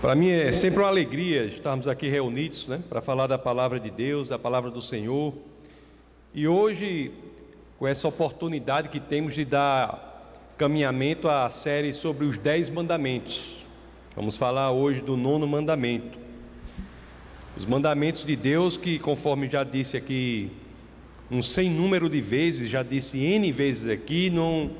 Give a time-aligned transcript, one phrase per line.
[0.00, 3.90] Para mim é sempre uma alegria estarmos aqui reunidos né, para falar da palavra de
[3.90, 5.34] Deus, da palavra do Senhor.
[6.32, 7.10] E hoje,
[7.80, 13.66] com essa oportunidade que temos de dar caminhamento à série sobre os Dez Mandamentos.
[14.14, 16.16] Vamos falar hoje do nono mandamento.
[17.56, 20.48] Os mandamentos de Deus, que conforme já disse aqui,
[21.28, 24.70] um sem número de vezes, já disse N vezes aqui, não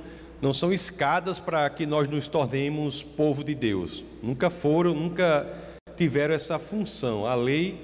[0.40, 4.04] não são escadas para que nós nos tornemos povo de Deus.
[4.22, 5.46] Nunca foram, nunca
[5.96, 7.26] tiveram essa função.
[7.26, 7.80] A lei,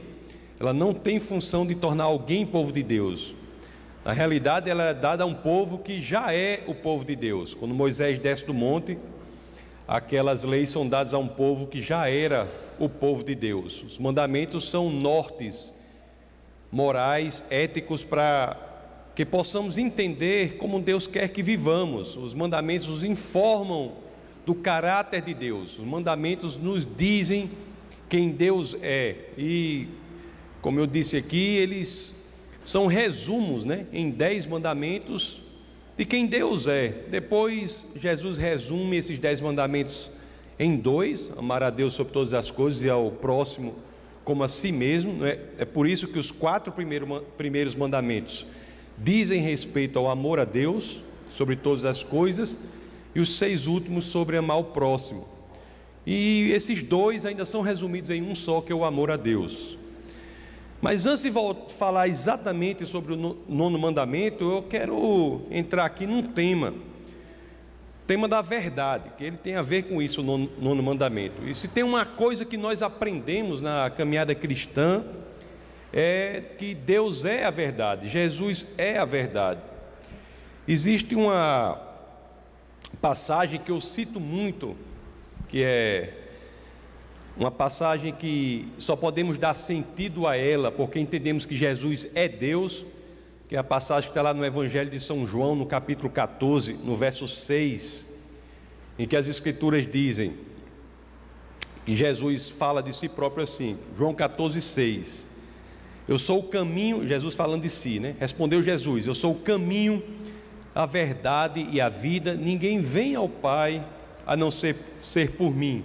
[0.60, 3.34] ela não tem função de tornar alguém povo de Deus.
[4.04, 7.54] Na realidade, ela é dada a um povo que já é o povo de Deus.
[7.54, 8.98] Quando Moisés desce do monte,
[9.88, 12.46] aquelas leis são dadas a um povo que já era
[12.78, 13.82] o povo de Deus.
[13.82, 15.74] Os mandamentos são nortes
[16.70, 18.73] morais, éticos para
[19.14, 22.16] que possamos entender como Deus quer que vivamos.
[22.16, 23.92] Os mandamentos nos informam
[24.44, 25.78] do caráter de Deus.
[25.78, 27.50] Os mandamentos nos dizem
[28.08, 29.16] quem Deus é.
[29.38, 29.88] E,
[30.60, 32.14] como eu disse aqui, eles
[32.64, 35.40] são resumos, né, em dez mandamentos
[35.96, 36.88] de quem Deus é.
[37.08, 40.10] Depois, Jesus resume esses dez mandamentos
[40.58, 43.76] em dois: amar a Deus sobre todas as coisas e ao próximo
[44.24, 45.24] como a si mesmo.
[45.24, 45.38] É?
[45.58, 48.46] é por isso que os quatro primeiros mandamentos
[48.98, 52.58] dizem respeito ao amor a Deus sobre todas as coisas
[53.14, 55.26] e os seis últimos sobre amar o próximo.
[56.06, 59.78] E esses dois ainda são resumidos em um só, que é o amor a Deus.
[60.80, 61.32] Mas antes de
[61.78, 66.74] falar exatamente sobre o nono mandamento, eu quero entrar aqui num tema,
[68.06, 71.42] tema da verdade, que ele tem a ver com isso, o nono, nono mandamento.
[71.46, 75.02] E se tem uma coisa que nós aprendemos na caminhada cristã,
[75.96, 79.60] é que Deus é a verdade, Jesus é a verdade.
[80.66, 81.80] Existe uma
[83.00, 84.76] passagem que eu cito muito,
[85.48, 86.12] que é
[87.36, 92.84] uma passagem que só podemos dar sentido a ela porque entendemos que Jesus é Deus,
[93.48, 96.72] que é a passagem que está lá no Evangelho de São João, no capítulo 14,
[96.72, 98.12] no verso 6,
[98.98, 100.34] em que as Escrituras dizem,
[101.86, 105.33] e Jesus fala de si próprio assim, João 14, 6.
[106.06, 108.14] Eu sou o caminho, Jesus falando de si, né?
[108.20, 110.02] Respondeu Jesus: Eu sou o caminho,
[110.74, 112.34] a verdade e a vida.
[112.34, 113.84] Ninguém vem ao Pai
[114.26, 115.84] a não ser, ser por mim.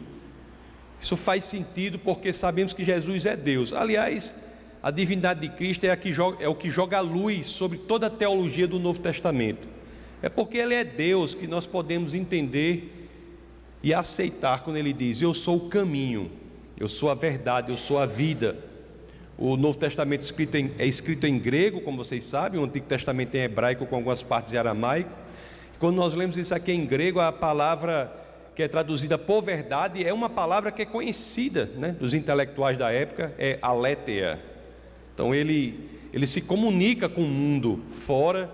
[0.99, 3.71] Isso faz sentido porque sabemos que Jesus é Deus.
[3.71, 4.35] Aliás,
[4.83, 8.67] a divindade de Cristo é, joga, é o que joga luz sobre toda a teologia
[8.67, 9.67] do Novo Testamento.
[10.21, 13.09] É porque Ele é Deus que nós podemos entender
[13.81, 16.29] e aceitar quando Ele diz: Eu sou o caminho,
[16.77, 18.57] eu sou a verdade, eu sou a vida.
[19.41, 23.35] O Novo Testamento escrito em, é escrito em grego, como vocês sabem, o Antigo Testamento
[23.35, 25.09] em hebraico com algumas partes em aramaico.
[25.79, 28.13] Quando nós lemos isso aqui em grego, a palavra
[28.53, 32.91] que é traduzida por verdade é uma palavra que é conhecida né, dos intelectuais da
[32.91, 34.41] época, é aletheia.
[35.13, 38.51] Então ele, ele se comunica com o mundo fora,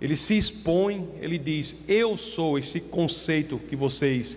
[0.00, 4.36] ele se expõe, ele diz: Eu sou esse conceito que vocês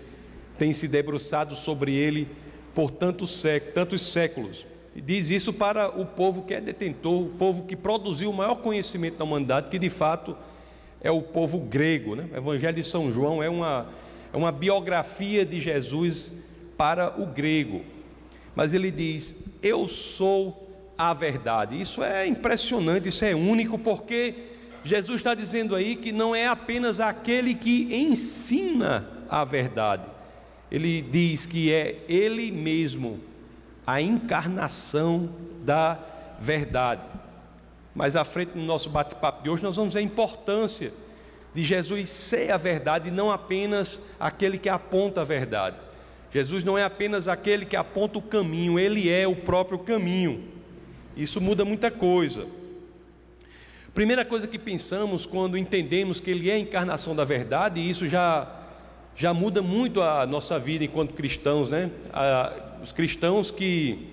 [0.56, 2.28] têm se debruçado sobre ele
[2.72, 4.64] por tantos séculos, tantos séculos
[5.00, 9.18] diz isso para o povo que é detentor, o povo que produziu o maior conhecimento
[9.18, 10.36] da humanidade, que de fato
[11.00, 12.16] é o povo grego.
[12.16, 12.28] Né?
[12.32, 13.88] O Evangelho de São João é uma,
[14.32, 16.32] é uma biografia de Jesus
[16.76, 17.82] para o grego.
[18.54, 21.80] Mas ele diz: Eu sou a verdade.
[21.80, 24.34] Isso é impressionante, isso é único, porque
[24.82, 30.04] Jesus está dizendo aí que não é apenas aquele que ensina a verdade,
[30.70, 33.20] ele diz que é Ele mesmo
[33.86, 35.30] a encarnação
[35.64, 35.98] da
[36.38, 37.02] verdade.
[37.94, 40.92] Mais à frente no nosso bate-papo de hoje, nós vamos ver a importância
[41.54, 45.76] de Jesus ser a verdade e não apenas aquele que aponta a verdade.
[46.30, 50.44] Jesus não é apenas aquele que aponta o caminho, ele é o próprio caminho.
[51.16, 52.46] Isso muda muita coisa.
[53.94, 58.06] Primeira coisa que pensamos quando entendemos que ele é a encarnação da verdade, e isso
[58.06, 58.52] já
[59.18, 61.90] já muda muito a nossa vida enquanto cristãos, né?
[62.82, 64.08] Os cristãos que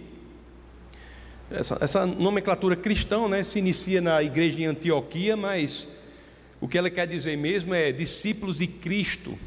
[1.54, 5.88] essa, essa, nomenclatura cristão, né, se inicia na igreja de Antioquia, mas
[6.60, 9.38] o que ela quer dizer mesmo é discípulos de Cristo.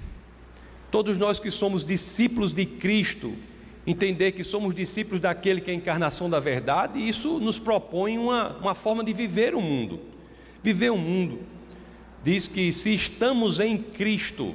[0.90, 3.34] Todos nós que somos discípulos de Cristo,
[3.86, 8.56] entender que somos discípulos daquele que é a encarnação da verdade, isso nos propõe uma,
[8.58, 10.00] uma forma de viver o mundo.
[10.62, 11.40] Viver o mundo.
[12.22, 14.54] Diz que se estamos em Cristo,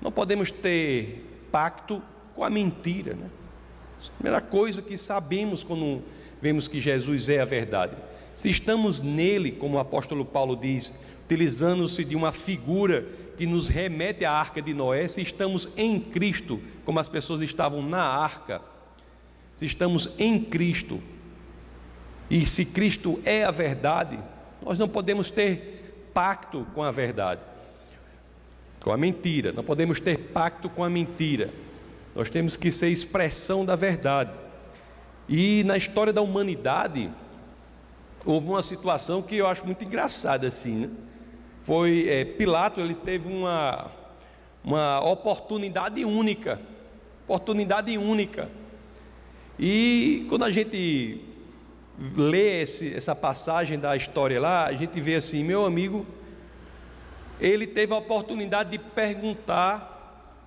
[0.00, 2.02] não podemos ter pacto
[2.34, 3.14] com a mentira.
[3.14, 3.26] Né?
[4.08, 6.02] A primeira coisa que sabemos quando
[6.40, 7.96] vemos que Jesus é a verdade.
[8.34, 10.92] Se estamos nele, como o apóstolo Paulo diz,
[11.24, 13.06] utilizando-se de uma figura
[13.36, 17.82] que nos remete à arca de Noé, se estamos em Cristo, como as pessoas estavam
[17.82, 18.62] na arca,
[19.54, 21.00] se estamos em Cristo,
[22.30, 24.18] e se Cristo é a verdade,
[24.62, 27.40] nós não podemos ter pacto com a verdade,
[28.80, 31.50] com a mentira, não podemos ter pacto com a mentira,
[32.14, 34.32] nós temos que ser expressão da verdade.
[35.28, 37.10] E na história da humanidade,
[38.24, 40.90] houve uma situação que eu acho muito engraçada assim, né?
[41.62, 43.90] Foi é, Pilato, ele teve uma,
[44.64, 46.60] uma oportunidade única,
[47.24, 48.50] oportunidade única.
[49.58, 51.20] E quando a gente
[52.16, 56.06] lê esse, essa passagem da história lá, a gente vê assim, meu amigo,
[57.38, 59.99] ele teve a oportunidade de perguntar,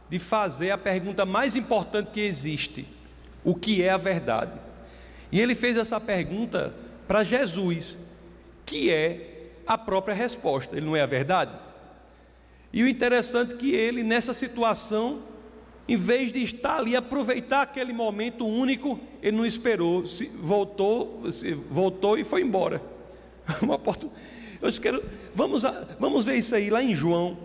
[0.09, 2.87] de fazer a pergunta mais importante que existe:
[3.43, 4.59] o que é a verdade?
[5.31, 6.73] E ele fez essa pergunta
[7.07, 7.97] para Jesus,
[8.65, 11.51] que é a própria resposta, ele não é a verdade?
[12.71, 15.21] E o interessante é que ele, nessa situação,
[15.87, 21.53] em vez de estar ali, aproveitar aquele momento único, ele não esperou, se, voltou, se,
[21.53, 22.81] voltou e foi embora.
[23.61, 24.07] Uma porta,
[24.61, 25.03] eu quero,
[25.35, 25.63] vamos,
[25.99, 27.37] vamos ver isso aí lá em João,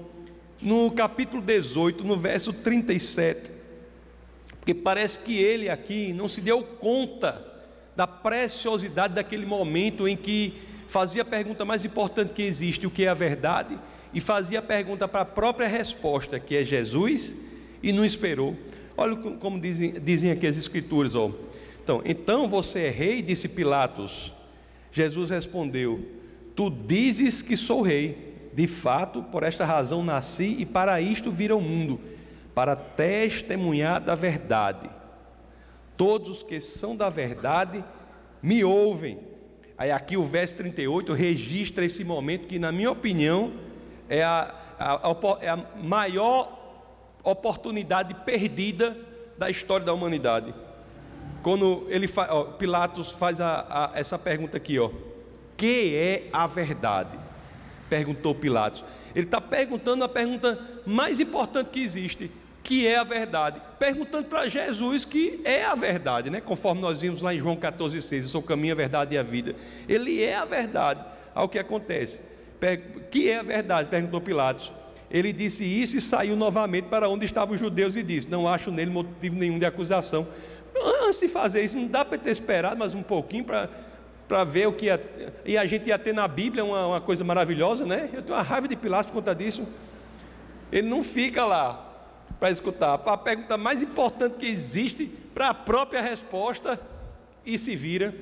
[0.60, 3.50] no capítulo 18, no verso 37.
[4.58, 7.44] Porque parece que ele aqui não se deu conta
[7.96, 10.54] da preciosidade daquele momento em que
[10.88, 13.78] fazia a pergunta mais importante que existe, o que é a verdade,
[14.12, 17.36] e fazia a pergunta para a própria resposta, que é Jesus,
[17.82, 18.56] e não esperou.
[18.96, 21.30] Olha como dizem, dizem aqui as escrituras, ó.
[21.82, 24.32] Então, então você é rei, disse Pilatos.
[24.92, 26.06] Jesus respondeu:
[26.54, 28.27] Tu dizes que sou rei.
[28.52, 32.00] De fato, por esta razão nasci e para isto vir ao mundo,
[32.54, 34.88] para testemunhar da verdade.
[35.96, 37.84] Todos os que são da verdade
[38.42, 39.18] me ouvem.
[39.76, 43.52] Aí aqui o verso 38 registra esse momento que, na minha opinião,
[44.08, 46.58] é a, a, a, é a maior
[47.22, 48.96] oportunidade perdida
[49.36, 50.54] da história da humanidade.
[51.42, 53.38] Quando ele fa, ó, Pilatos faz
[53.94, 54.90] essa pergunta aqui, ó,
[55.56, 57.18] que é a verdade?
[57.88, 58.84] Perguntou Pilatos.
[59.14, 62.30] Ele está perguntando a pergunta mais importante que existe:
[62.62, 66.40] que é a verdade, perguntando para Jesus que é a verdade, né?
[66.40, 69.22] conforme nós vimos lá em João 14,6, eu sou o caminho, a verdade e a
[69.22, 69.54] vida.
[69.88, 71.02] Ele é a verdade
[71.34, 72.20] ao que acontece.
[73.10, 73.88] Que é a verdade?
[73.88, 74.72] Perguntou Pilatos.
[75.10, 78.70] Ele disse isso e saiu novamente para onde estavam os judeus e disse: Não acho
[78.70, 80.28] nele motivo nenhum de acusação.
[81.06, 83.70] Antes de fazer isso, não dá para ter esperado mais um pouquinho para,
[84.28, 85.32] para ver o que ia.
[85.44, 88.10] E a gente ia ter na Bíblia uma, uma coisa maravilhosa, né?
[88.12, 89.66] Eu tenho uma raiva de Pilatos por conta disso.
[90.70, 91.86] Ele não fica lá
[92.38, 92.94] para escutar.
[92.94, 96.78] A pergunta mais importante que existe para a própria resposta
[97.44, 98.14] e se vira.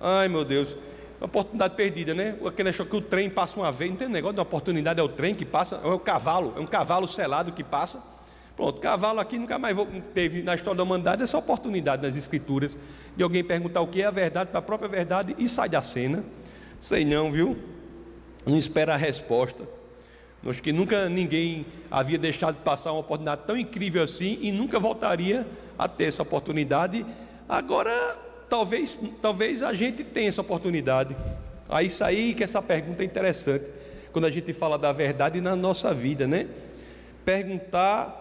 [0.00, 0.74] Ai meu Deus,
[1.18, 2.36] uma oportunidade perdida, né?
[2.46, 5.08] Aquele achou que o trem passa uma vez, não tem negócio de oportunidade, é o
[5.08, 8.02] trem que passa, é o cavalo, é um cavalo selado que passa.
[8.60, 9.74] Pronto, cavalo aqui nunca mais
[10.12, 12.76] teve na história da humanidade essa oportunidade nas escrituras
[13.16, 15.80] de alguém perguntar o que é a verdade para a própria verdade e sai da
[15.80, 16.22] cena.
[16.78, 17.56] Sei não, viu?
[18.44, 19.64] Não espera a resposta.
[20.46, 24.78] Acho que nunca ninguém havia deixado de passar uma oportunidade tão incrível assim e nunca
[24.78, 25.46] voltaria
[25.78, 27.06] a ter essa oportunidade.
[27.48, 27.90] Agora,
[28.46, 31.16] talvez, talvez a gente tenha essa oportunidade.
[31.66, 33.70] Aí isso aí que essa pergunta é interessante.
[34.12, 36.46] Quando a gente fala da verdade na nossa vida, né?
[37.24, 38.19] Perguntar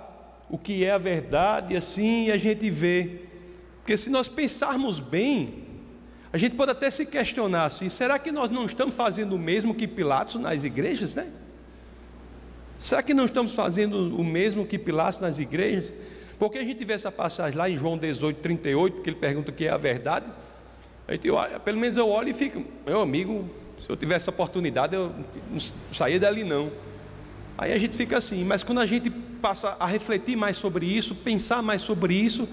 [0.49, 3.21] o que é a verdade, assim a gente vê.
[3.77, 5.65] Porque se nós pensarmos bem,
[6.31, 9.73] a gente pode até se questionar assim: será que nós não estamos fazendo o mesmo
[9.73, 11.27] que Pilatos nas igrejas, né?
[12.77, 15.93] Será que não estamos fazendo o mesmo que Pilatos nas igrejas?
[16.39, 19.53] Porque a gente vê essa passagem lá em João 18, 38, que ele pergunta o
[19.53, 20.25] que é a verdade.
[21.05, 24.95] A gente olha, pelo menos eu olho e fico, meu amigo, se eu tivesse oportunidade,
[24.95, 25.13] eu
[25.49, 25.57] não
[25.91, 26.71] saía dali não.
[27.61, 31.13] Aí a gente fica assim, mas quando a gente passa a refletir mais sobre isso,
[31.13, 32.47] pensar mais sobre isso,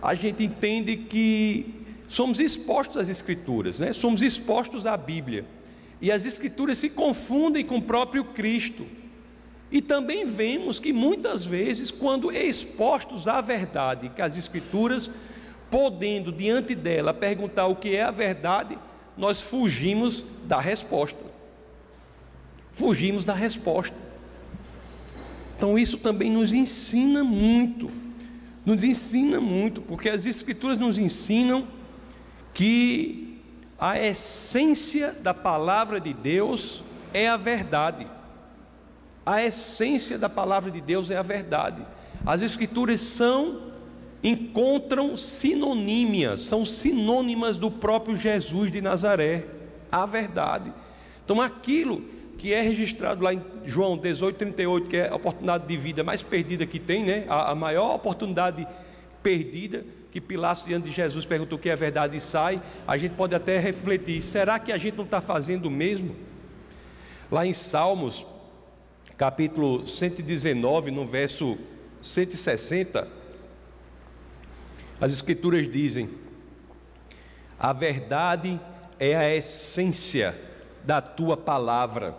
[0.00, 1.74] a gente entende que
[2.06, 3.92] somos expostos às Escrituras, né?
[3.92, 5.44] somos expostos à Bíblia.
[6.00, 8.86] E as Escrituras se confundem com o próprio Cristo.
[9.72, 15.10] E também vemos que muitas vezes, quando expostos à verdade, que as Escrituras,
[15.68, 18.78] podendo diante dela perguntar o que é a verdade,
[19.18, 21.24] nós fugimos da resposta.
[22.72, 24.11] Fugimos da resposta.
[25.62, 27.88] Então, isso também nos ensina muito,
[28.66, 31.68] nos ensina muito, porque as Escrituras nos ensinam
[32.52, 33.38] que
[33.78, 36.82] a essência da palavra de Deus
[37.14, 38.08] é a verdade.
[39.24, 41.86] A essência da palavra de Deus é a verdade.
[42.26, 43.70] As escrituras são
[44.20, 49.46] encontram sinonímias, são sinônimas do próprio Jesus de Nazaré,
[49.92, 50.72] a verdade.
[51.24, 52.02] Então aquilo
[52.42, 56.24] que é registrado lá em João 18, 38, que é a oportunidade de vida mais
[56.24, 57.24] perdida que tem, né?
[57.28, 58.66] a, a maior oportunidade
[59.22, 63.12] perdida, que Pilatos diante de Jesus perguntou o que é verdade e sai, a gente
[63.12, 66.16] pode até refletir: será que a gente não está fazendo o mesmo?
[67.30, 68.26] Lá em Salmos,
[69.16, 71.56] capítulo 119, no verso
[72.00, 73.06] 160,
[75.00, 76.10] as Escrituras dizem:
[77.56, 78.60] a verdade
[78.98, 80.36] é a essência
[80.84, 82.16] da tua palavra,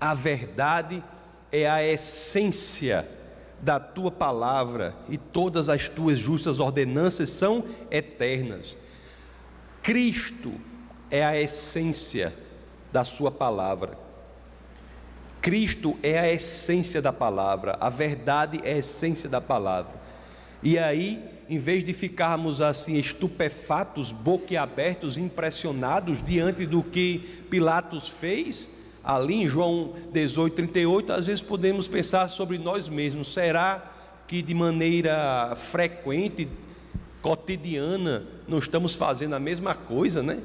[0.00, 1.02] a verdade
[1.50, 3.08] é a essência
[3.60, 8.78] da tua palavra, e todas as tuas justas ordenanças são eternas.
[9.82, 10.52] Cristo
[11.10, 12.34] é a essência
[12.92, 13.98] da sua palavra.
[15.40, 19.94] Cristo é a essência da palavra, a verdade é a essência da palavra.
[20.62, 28.68] E aí, em vez de ficarmos assim estupefatos, boquiabertos, impressionados diante do que Pilatos fez,
[29.08, 33.90] ali em João 18, 38, às vezes podemos pensar sobre nós mesmos: será
[34.26, 36.46] que de maneira frequente,
[37.22, 40.40] cotidiana, não estamos fazendo a mesma coisa, né?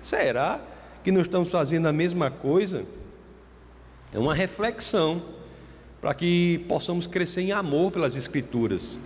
[0.00, 0.58] Será
[1.04, 2.86] que não estamos fazendo a mesma coisa?
[4.14, 5.20] É uma reflexão
[6.00, 8.98] para que possamos crescer em amor pelas Escrituras,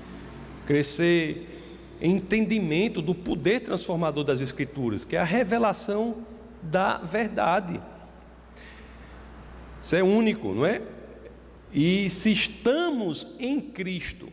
[0.66, 1.48] crescer
[2.00, 6.18] em entendimento do poder transformador das Escrituras, que é a revelação
[6.62, 7.80] da verdade.
[9.82, 10.82] Isso é único, não é?
[11.72, 14.28] E se estamos em Cristo,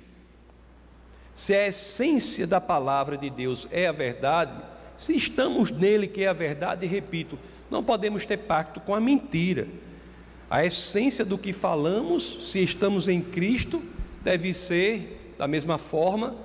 [1.36, 4.60] se a essência da palavra de Deus é a verdade,
[4.98, 7.38] se estamos nele, que é a verdade, repito,
[7.70, 9.68] não podemos ter pacto com a mentira.
[10.50, 13.84] A essência do que falamos, se estamos em Cristo,
[14.24, 16.36] deve ser, da mesma forma,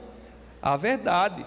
[0.60, 1.46] a verdade.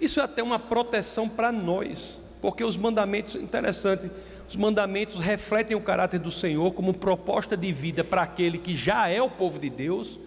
[0.00, 4.10] Isso é até uma proteção para nós, porque os mandamentos, interessante,
[4.48, 9.06] os mandamentos refletem o caráter do Senhor como proposta de vida para aquele que já
[9.06, 10.18] é o povo de Deus.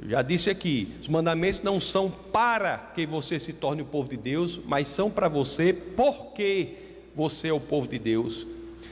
[0.00, 4.08] Eu já disse aqui, os mandamentos não são para que você se torne o povo
[4.08, 6.74] de Deus, mas são para você porque
[7.14, 8.46] você é o povo de Deus.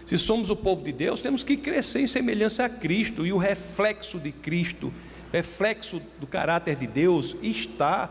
[0.04, 3.38] Se somos o povo de Deus, temos que crescer em semelhança a Cristo, e o
[3.38, 4.92] reflexo de Cristo,
[5.32, 8.10] reflexo do caráter de Deus, está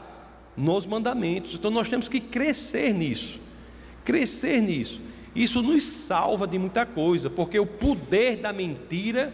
[0.55, 1.55] nos mandamentos.
[1.55, 3.39] Então nós temos que crescer nisso,
[4.05, 5.06] crescer nisso.
[5.37, 9.31] Isso nos salva de muita coisa, porque o poder da mentira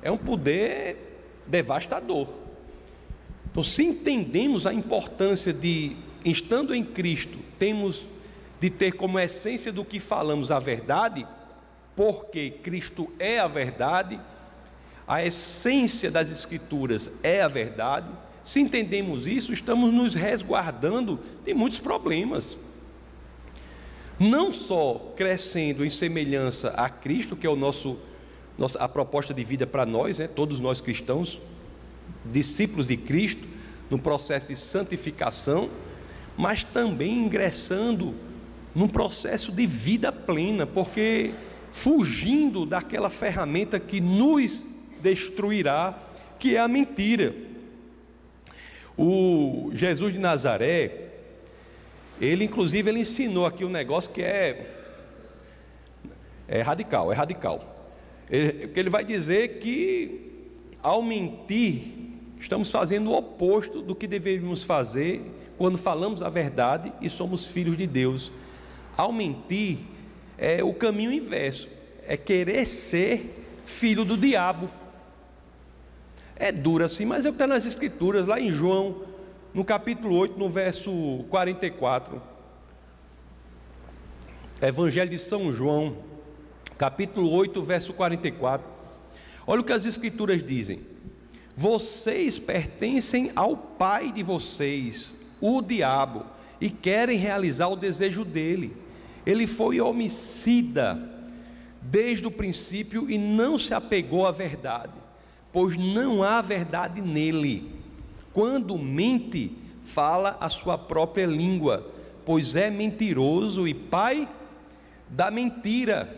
[0.00, 2.28] é um poder devastador.
[3.50, 8.04] Então, se entendemos a importância de, estando em Cristo, temos
[8.60, 11.26] de ter como essência do que falamos a verdade,
[11.96, 14.20] porque Cristo é a verdade,
[15.04, 18.08] a essência das Escrituras é a verdade.
[18.44, 22.56] Se entendemos isso, estamos nos resguardando de muitos problemas.
[24.20, 27.98] Não só crescendo em semelhança a Cristo, que é o nosso,
[28.78, 30.28] a proposta de vida para nós, né?
[30.28, 31.40] todos nós cristãos,
[32.26, 33.48] discípulos de Cristo,
[33.88, 35.70] no processo de santificação,
[36.36, 38.14] mas também ingressando
[38.74, 41.32] num processo de vida plena, porque
[41.72, 44.60] fugindo daquela ferramenta que nos
[45.00, 45.98] destruirá,
[46.38, 47.34] que é a mentira.
[48.98, 51.09] O Jesus de Nazaré,
[52.20, 54.76] ele inclusive ele ensinou aqui um negócio que é
[56.46, 57.94] é radical, é radical.
[58.28, 60.48] Ele, ele vai dizer que
[60.82, 61.82] ao mentir
[62.38, 65.22] estamos fazendo o oposto do que deveríamos fazer
[65.56, 68.32] quando falamos a verdade e somos filhos de Deus.
[68.96, 69.78] Ao mentir
[70.36, 71.68] é o caminho inverso,
[72.06, 74.70] é querer ser filho do diabo.
[76.34, 79.02] É duro assim, mas é o que está nas Escrituras, lá em João,
[79.52, 82.22] no capítulo 8, no verso 44.
[84.62, 85.96] Evangelho de São João,
[86.78, 88.66] capítulo 8, verso 44.
[89.46, 90.80] Olha o que as Escrituras dizem:
[91.56, 96.24] Vocês pertencem ao pai de vocês, o diabo,
[96.60, 98.76] e querem realizar o desejo dele.
[99.26, 101.10] Ele foi homicida
[101.82, 104.92] desde o princípio e não se apegou à verdade,
[105.52, 107.79] pois não há verdade nele.
[108.32, 111.90] Quando mente, fala a sua própria língua,
[112.24, 114.28] pois é mentiroso e pai
[115.08, 116.16] da mentira.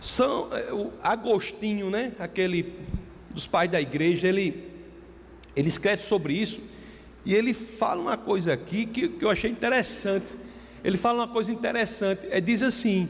[0.00, 0.68] São é,
[1.02, 2.74] Agostinho, né, aquele
[3.30, 4.72] dos pais da igreja, ele
[5.54, 6.60] ele escreve sobre isso
[7.24, 10.36] e ele fala uma coisa aqui que, que eu achei interessante
[10.86, 12.26] ele fala uma coisa interessante.
[12.26, 13.08] Ele diz assim: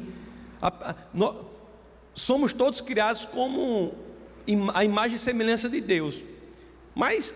[0.63, 0.95] a, a,
[2.15, 3.95] somos todos criados como
[4.73, 6.23] a imagem e semelhança de Deus.
[6.97, 7.35] Mas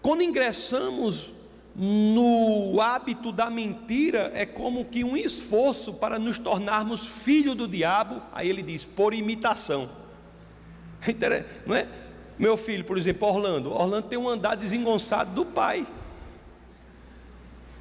[0.00, 1.32] quando ingressamos
[1.74, 8.22] no hábito da mentira é como que um esforço para nos tornarmos filho do diabo,
[8.32, 9.90] aí ele diz, por imitação.
[11.66, 11.88] Não é?
[12.38, 13.72] Meu filho, por exemplo, Orlando.
[13.72, 15.84] Orlando tem um andar desengonçado do pai.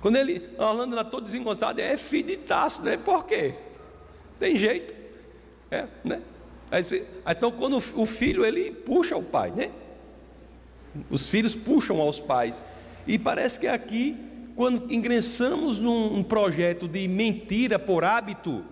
[0.02, 2.98] Quando ele, Orlando está todo desengonçado, é filho de taço, né?
[2.98, 3.54] Por quê?
[4.40, 4.96] Tem jeito.
[5.70, 6.22] É, né?
[6.72, 6.82] Aí,
[7.30, 9.70] então, quando o filho, ele puxa o pai, né?
[11.10, 12.62] Os filhos puxam aos pais.
[13.08, 14.15] E parece que aqui,
[14.56, 18.63] quando ingressamos num projeto de mentira por hábito,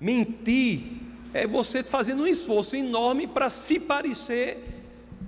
[0.00, 4.64] mentir é você fazendo um esforço enorme para se parecer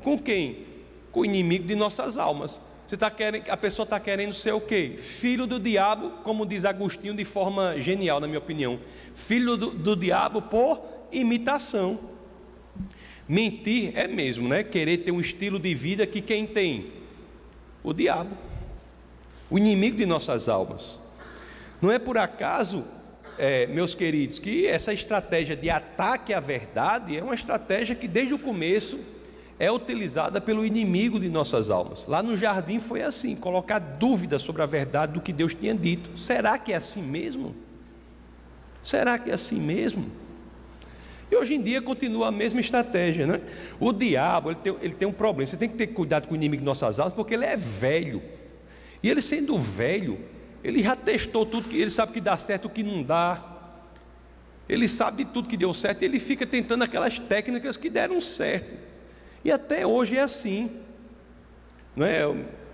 [0.02, 0.66] com quem?
[1.12, 2.60] Com o inimigo de nossas almas.
[2.86, 4.96] Você tá querendo, a pessoa está querendo ser o quê?
[4.98, 8.80] Filho do diabo, como diz Agostinho de forma genial, na minha opinião.
[9.14, 12.00] Filho do, do diabo por imitação.
[13.30, 14.64] Mentir é mesmo, né?
[14.64, 16.90] Querer ter um estilo de vida que quem tem?
[17.80, 18.36] O diabo,
[19.48, 20.98] o inimigo de nossas almas.
[21.80, 22.84] Não é por acaso,
[23.38, 28.34] é, meus queridos, que essa estratégia de ataque à verdade é uma estratégia que desde
[28.34, 28.98] o começo
[29.60, 32.04] é utilizada pelo inimigo de nossas almas.
[32.08, 36.18] Lá no jardim foi assim: colocar dúvida sobre a verdade do que Deus tinha dito.
[36.18, 37.54] Será que é assim mesmo?
[38.82, 40.10] Será que é assim mesmo?
[41.30, 43.40] E hoje em dia continua a mesma estratégia, né?
[43.78, 45.46] O diabo, ele tem, ele tem um problema.
[45.46, 48.20] Você tem que ter cuidado com o inimigo de nossas almas, porque ele é velho.
[49.02, 50.18] E ele sendo velho,
[50.62, 53.44] ele já testou tudo, que ele sabe que dá certo, o que não dá.
[54.68, 58.76] Ele sabe de tudo que deu certo, ele fica tentando aquelas técnicas que deram certo.
[59.44, 60.70] E até hoje é assim.
[61.94, 62.22] Não é?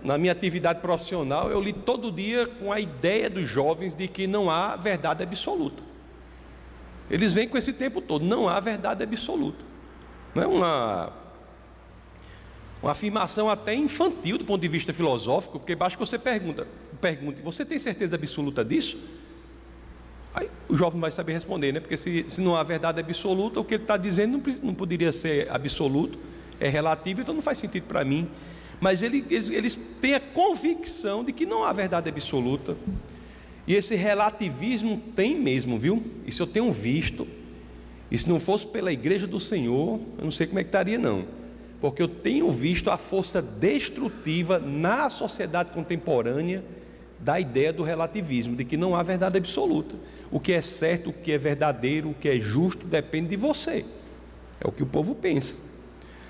[0.03, 4.27] Na minha atividade profissional, eu li todo dia com a ideia dos jovens de que
[4.27, 5.86] não há verdade absoluta.
[7.09, 9.63] Eles vêm com esse tempo todo, não há verdade absoluta.
[10.35, 11.13] Não é uma,
[12.81, 16.67] uma afirmação até infantil do ponto de vista filosófico, porque basta que você pergunta,
[16.99, 18.99] pergunte, você tem certeza absoluta disso?
[20.33, 21.79] Aí o jovem vai saber responder, né?
[21.79, 25.11] Porque se, se não há verdade absoluta, o que ele está dizendo não, não poderia
[25.11, 26.19] ser absoluto,
[26.59, 28.29] é relativo, então não faz sentido para mim.
[28.79, 32.77] Mas ele, eles, eles têm a convicção de que não há verdade absoluta.
[33.67, 36.01] E esse relativismo tem mesmo, viu?
[36.25, 37.27] Isso eu tenho visto.
[38.09, 40.97] E se não fosse pela igreja do Senhor, eu não sei como é que estaria,
[40.97, 41.25] não.
[41.81, 46.63] Porque eu tenho visto a força destrutiva na sociedade contemporânea
[47.19, 49.95] da ideia do relativismo, de que não há verdade absoluta.
[50.31, 53.83] O que é certo, o que é verdadeiro, o que é justo, depende de você.
[54.61, 55.55] É o que o povo pensa.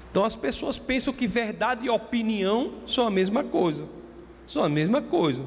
[0.09, 3.85] Então as pessoas pensam que verdade e opinião são a mesma coisa.
[4.47, 5.43] São a mesma coisa.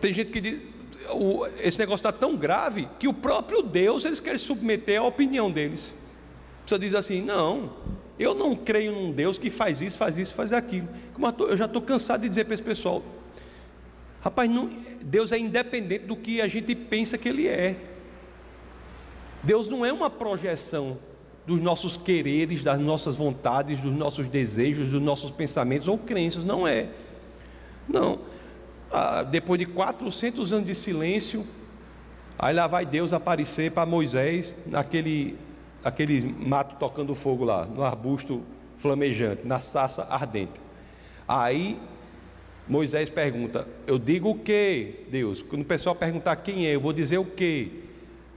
[0.00, 0.60] Tem gente que diz,
[1.58, 5.94] esse negócio está tão grave que o próprio Deus eles querem submeter à opinião deles.
[6.60, 7.72] A pessoa diz assim: não,
[8.18, 10.88] eu não creio num Deus que faz isso, faz isso, faz aquilo.
[11.48, 13.02] Eu já estou cansado de dizer para esse pessoal:
[14.20, 14.70] rapaz, não,
[15.04, 17.76] Deus é independente do que a gente pensa que Ele é.
[19.42, 20.96] Deus não é uma projeção
[21.44, 26.68] dos nossos quereres, das nossas vontades, dos nossos desejos, dos nossos pensamentos ou crenças, não
[26.68, 26.90] é.
[27.88, 28.20] Não
[28.92, 31.46] ah, depois de 400 anos de silêncio,
[32.38, 35.38] aí lá vai Deus aparecer para Moisés naquele
[35.84, 38.42] aquele mato tocando fogo lá, no arbusto
[38.76, 40.60] flamejante, na sarça ardente.
[41.26, 41.78] Aí
[42.68, 45.42] Moisés pergunta: Eu digo o que, Deus?
[45.42, 47.82] Quando o pessoal perguntar quem é, eu vou dizer o que?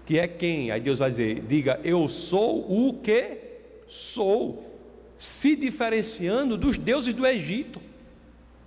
[0.05, 0.71] Que é quem?
[0.71, 3.43] Aí Deus vai dizer: Diga, eu sou o que
[3.87, 4.65] sou,
[5.17, 7.79] se diferenciando dos deuses do Egito,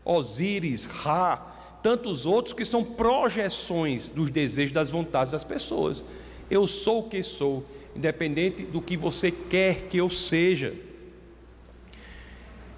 [0.04, 6.04] Osíris, Ra, tantos outros que são projeções dos desejos, das vontades das pessoas.
[6.50, 7.64] Eu sou o que sou,
[7.94, 10.74] independente do que você quer que eu seja.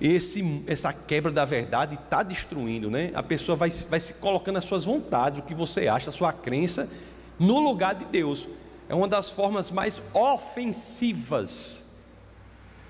[0.00, 3.10] Esse, essa quebra da verdade está destruindo, né?
[3.14, 6.32] A pessoa vai, vai se colocando as suas vontades, o que você acha, a sua
[6.32, 6.90] crença,
[7.38, 8.48] no lugar de Deus.
[8.88, 11.84] É uma das formas mais ofensivas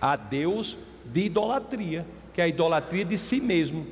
[0.00, 3.86] a Deus de idolatria, que é a idolatria de si mesmo.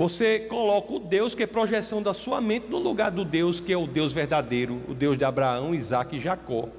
[0.00, 3.70] Você coloca o Deus que é projeção da sua mente no lugar do Deus que
[3.70, 6.70] é o Deus verdadeiro, o Deus de Abraão, Isaac e Jacó.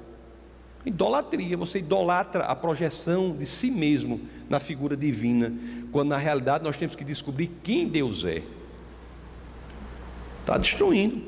[0.84, 5.54] Idolatria, você idolatra a projeção de si mesmo na figura divina,
[5.92, 8.42] quando na realidade nós temos que descobrir quem Deus é.
[10.40, 11.22] Está destruindo.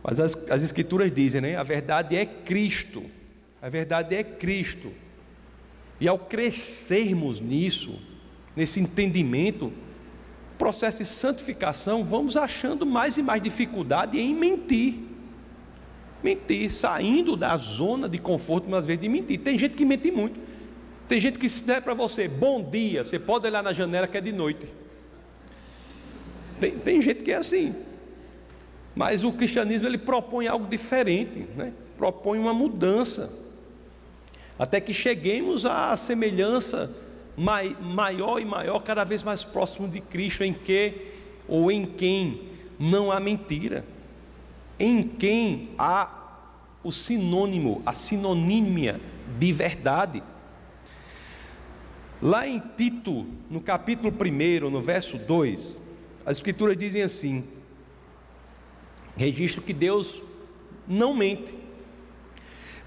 [0.00, 1.56] Mas as, as escrituras dizem, né?
[1.56, 3.02] A verdade é Cristo.
[3.60, 4.92] A verdade é Cristo.
[6.00, 7.98] E ao crescermos nisso,
[8.54, 9.72] nesse entendimento,
[10.62, 14.94] processo de santificação, vamos achando mais e mais dificuldade em mentir.
[16.22, 19.40] Mentir, saindo da zona de conforto, às vezes, de mentir.
[19.40, 20.38] Tem gente que mente muito.
[21.08, 24.16] Tem gente que se der para você, bom dia, você pode olhar na janela que
[24.16, 24.68] é de noite.
[26.60, 27.74] Tem, tem gente que é assim.
[28.94, 31.72] Mas o cristianismo ele propõe algo diferente, né?
[31.98, 33.32] propõe uma mudança,
[34.56, 36.88] até que cheguemos à semelhança
[37.36, 41.12] maior e maior, cada vez mais próximo de Cristo, em que
[41.48, 42.42] ou em quem
[42.78, 43.84] não há mentira,
[44.78, 46.22] em quem há
[46.82, 49.00] o sinônimo, a sinonímia
[49.38, 50.22] de verdade.
[52.20, 55.78] Lá em Tito, no capítulo 1, no verso 2,
[56.24, 57.44] as escrituras dizem assim:
[59.16, 60.22] registro que Deus
[60.86, 61.61] não mente.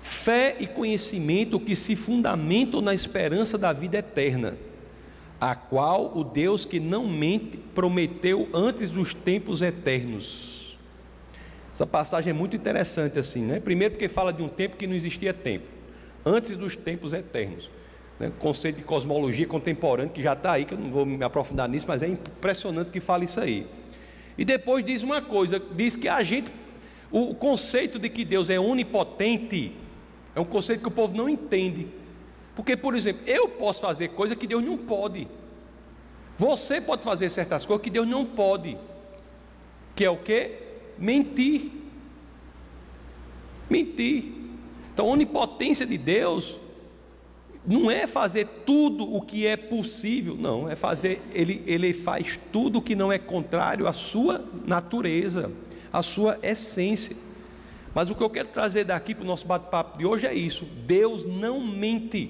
[0.06, 4.56] Fé e conhecimento que se fundamentam na esperança da vida eterna,
[5.42, 10.78] a qual o Deus que não mente prometeu antes dos tempos eternos.
[11.74, 13.60] Essa passagem é muito interessante assim, né?
[13.60, 15.66] Primeiro porque fala de um tempo que não existia tempo,
[16.24, 17.72] antes dos tempos eternos.
[18.20, 18.32] Né?
[18.38, 21.88] Conceito de cosmologia contemporânea que já está aí, que eu não vou me aprofundar nisso,
[21.88, 23.66] mas é impressionante que fala isso aí.
[24.38, 26.54] E depois diz uma coisa, diz que a gente,
[27.12, 29.84] o conceito de que Deus é onipotente,
[30.36, 31.88] é um conceito que o povo não entende.
[32.56, 35.28] Porque, por exemplo, eu posso fazer coisas que Deus não pode.
[36.38, 38.78] Você pode fazer certas coisas que Deus não pode.
[39.96, 40.52] Que é o que?
[40.98, 41.72] Mentir.
[43.70, 44.34] Mentir.
[44.94, 46.58] Então, a onipotência de Deus
[47.66, 52.78] não é fazer tudo o que é possível, não, é fazer, ele, ele faz tudo
[52.78, 55.52] o que não é contrário à sua natureza,
[55.92, 57.16] à sua essência.
[57.96, 60.66] Mas o que eu quero trazer daqui para o nosso bate-papo de hoje é isso:
[60.86, 62.30] Deus não mente.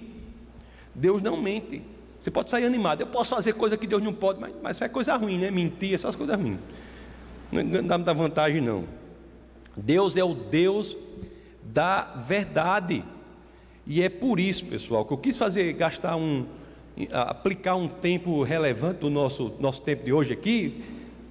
[0.94, 1.82] Deus não mente.
[2.20, 4.84] Você pode sair animado, eu posso fazer coisa que Deus não pode, mas, mas isso
[4.84, 5.50] é coisa ruim, né?
[5.50, 6.58] Mentir, essas coisas ruins.
[7.52, 8.86] Não dá muita vantagem, não.
[9.76, 10.96] Deus é o Deus
[11.64, 13.04] da verdade.
[13.88, 16.46] E é por isso, pessoal, que eu quis fazer, gastar um,
[17.12, 20.84] aplicar um tempo relevante do nosso, nosso tempo de hoje aqui,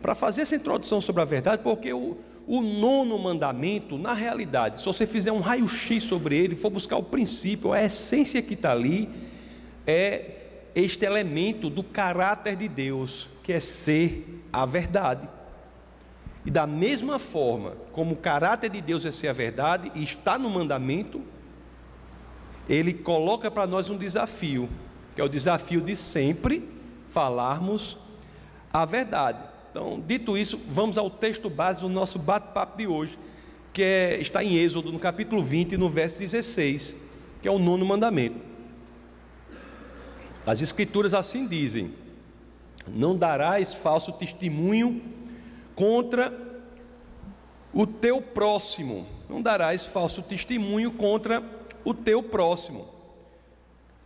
[0.03, 2.17] para fazer essa introdução sobre a verdade, porque o,
[2.47, 7.03] o nono mandamento, na realidade, se você fizer um raio-x sobre ele, for buscar o
[7.03, 9.09] princípio, a essência que está ali,
[9.87, 10.31] é
[10.75, 15.29] este elemento do caráter de Deus, que é ser a verdade.
[16.45, 20.39] E da mesma forma como o caráter de Deus é ser a verdade, e está
[20.39, 21.23] no mandamento,
[22.69, 24.69] ele coloca para nós um desafio,
[25.15, 26.69] que é o desafio de sempre
[27.09, 27.97] falarmos
[28.73, 29.54] a verdade.
[29.75, 33.19] Então, dito isso, vamos ao texto base do nosso bate-papo de hoje,
[33.73, 36.97] que é, está em Êxodo, no capítulo 20, no verso 16,
[37.43, 38.37] que é o nono mandamento.
[40.47, 41.93] As Escrituras assim dizem:
[42.89, 45.03] Não darás falso testemunho
[45.75, 46.33] contra
[47.73, 51.43] o teu próximo, não darás falso testemunho contra
[51.85, 52.87] o teu próximo.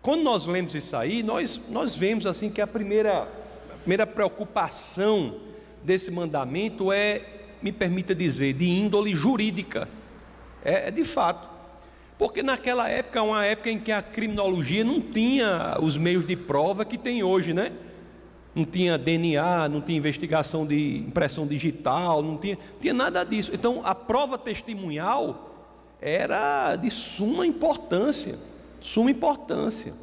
[0.00, 3.24] Quando nós lemos isso aí, nós, nós vemos assim que a primeira,
[3.70, 5.46] a primeira preocupação
[5.82, 7.22] desse mandamento é,
[7.62, 9.88] me permita dizer, de índole jurídica.
[10.64, 11.48] É, é de fato.
[12.18, 16.84] Porque naquela época, uma época em que a criminologia não tinha os meios de prova
[16.84, 17.72] que tem hoje, né?
[18.54, 23.52] Não tinha DNA, não tinha investigação de impressão digital, não tinha, não tinha nada disso.
[23.54, 25.48] Então, a prova testemunhal
[26.00, 28.36] era de suma importância,
[28.80, 29.94] suma importância.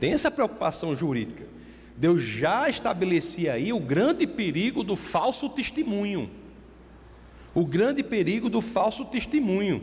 [0.00, 1.46] Tem essa preocupação jurídica.
[2.00, 6.30] Deus já estabelecia aí o grande perigo do falso testemunho.
[7.54, 9.82] O grande perigo do falso testemunho.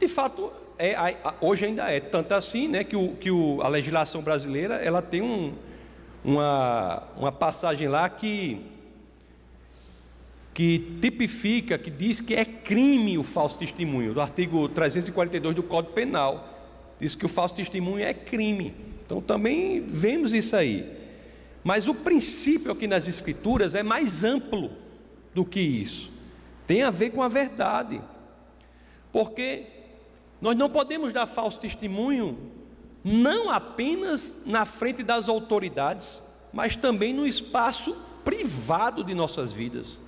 [0.00, 0.96] De fato, é,
[1.38, 5.20] hoje ainda é tanto assim, né, que, o, que o, a legislação brasileira ela tem
[5.20, 5.52] um,
[6.24, 8.62] uma, uma passagem lá que
[10.54, 15.92] que tipifica, que diz que é crime o falso testemunho, do artigo 342 do Código
[15.92, 16.58] Penal.
[16.98, 18.74] Diz que o falso testemunho é crime.
[19.04, 20.97] Então também vemos isso aí.
[21.62, 24.70] Mas o princípio aqui nas Escrituras é mais amplo
[25.34, 26.10] do que isso.
[26.66, 28.00] Tem a ver com a verdade.
[29.12, 29.66] Porque
[30.40, 32.38] nós não podemos dar falso testemunho
[33.02, 40.00] não apenas na frente das autoridades, mas também no espaço privado de nossas vidas.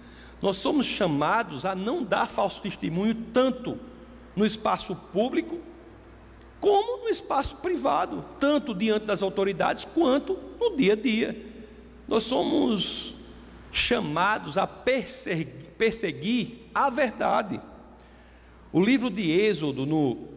[0.43, 3.79] Nós somos chamados a não dar falso testemunho tanto
[4.35, 5.59] no espaço público
[6.61, 11.37] como no espaço privado, tanto diante das autoridades quanto no dia a dia.
[12.07, 13.15] Nós somos
[13.73, 17.61] chamados a perseguir, perseguir a verdade.
[18.73, 20.29] O livro de Êxodo, no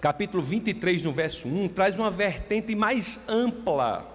[0.00, 4.08] capítulo 23, no verso 1, traz uma vertente mais ampla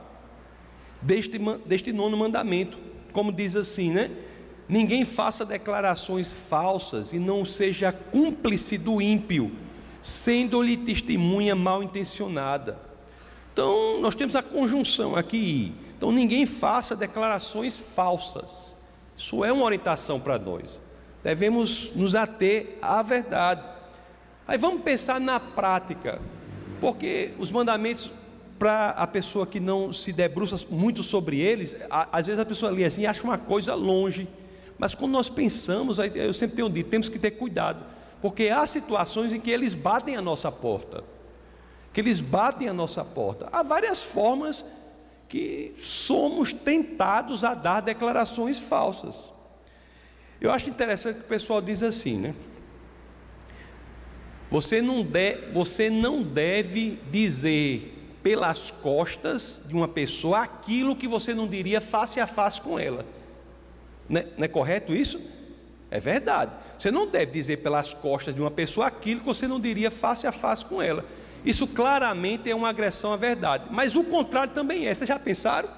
[1.02, 2.80] deste, deste nono mandamento.
[3.12, 4.10] Como diz assim, né?
[4.68, 9.52] Ninguém faça declarações falsas e não seja cúmplice do ímpio,
[10.06, 12.80] sendo-lhe testemunha mal intencionada.
[13.52, 18.78] Então, nós temos a conjunção aqui Então ninguém faça declarações falsas.
[19.18, 20.80] Isso é uma orientação para nós.
[21.24, 23.64] Devemos nos ater à verdade.
[24.48, 26.22] Aí vamos pensar na prática,
[26.80, 28.12] porque os mandamentos
[28.60, 32.86] para a pessoa que não se debruça muito sobre eles, às vezes a pessoa lê
[32.86, 34.28] assim e acha uma coisa longe.
[34.78, 37.84] Mas quando nós pensamos, eu sempre tenho dito, temos que ter cuidado,
[38.26, 41.04] porque há situações em que eles batem a nossa porta.
[41.94, 43.48] Que eles batem a nossa porta.
[43.52, 44.66] Há várias formas
[45.30, 49.32] que somos tentados a dar declarações falsas.
[50.42, 52.34] Eu acho interessante que o pessoal diz assim, né?
[54.50, 61.32] Você não, de, você não deve dizer pelas costas de uma pessoa aquilo que você
[61.32, 63.06] não diria face a face com ela.
[64.10, 65.22] Não é, não é correto isso?
[65.92, 66.65] É verdade.
[66.78, 70.28] Você não deve dizer pelas costas de uma pessoa aquilo que você não diria face
[70.28, 71.06] a face com ela.
[71.46, 73.66] Isso claramente é uma agressão à verdade.
[73.70, 74.94] Mas o contrário também é.
[74.94, 75.70] Vocês já pensaram?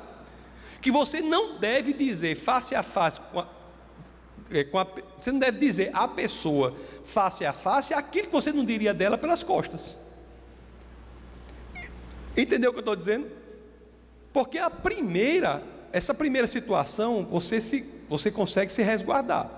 [0.81, 3.47] Que você não deve dizer face a face com a,
[4.51, 8.51] é, com a, você não deve dizer à pessoa face a face aquilo que você
[8.51, 9.97] não diria dela pelas costas.
[12.35, 13.27] Entendeu o que eu estou dizendo?
[14.31, 19.49] Porque a primeira, essa primeira situação, você, se, você consegue se resguardar.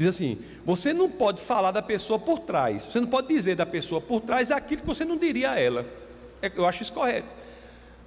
[0.00, 3.66] Diz assim: você não pode falar da pessoa por trás, você não pode dizer da
[3.66, 5.84] pessoa por trás aquilo que você não diria a ela.
[6.40, 7.28] É, eu acho isso correto.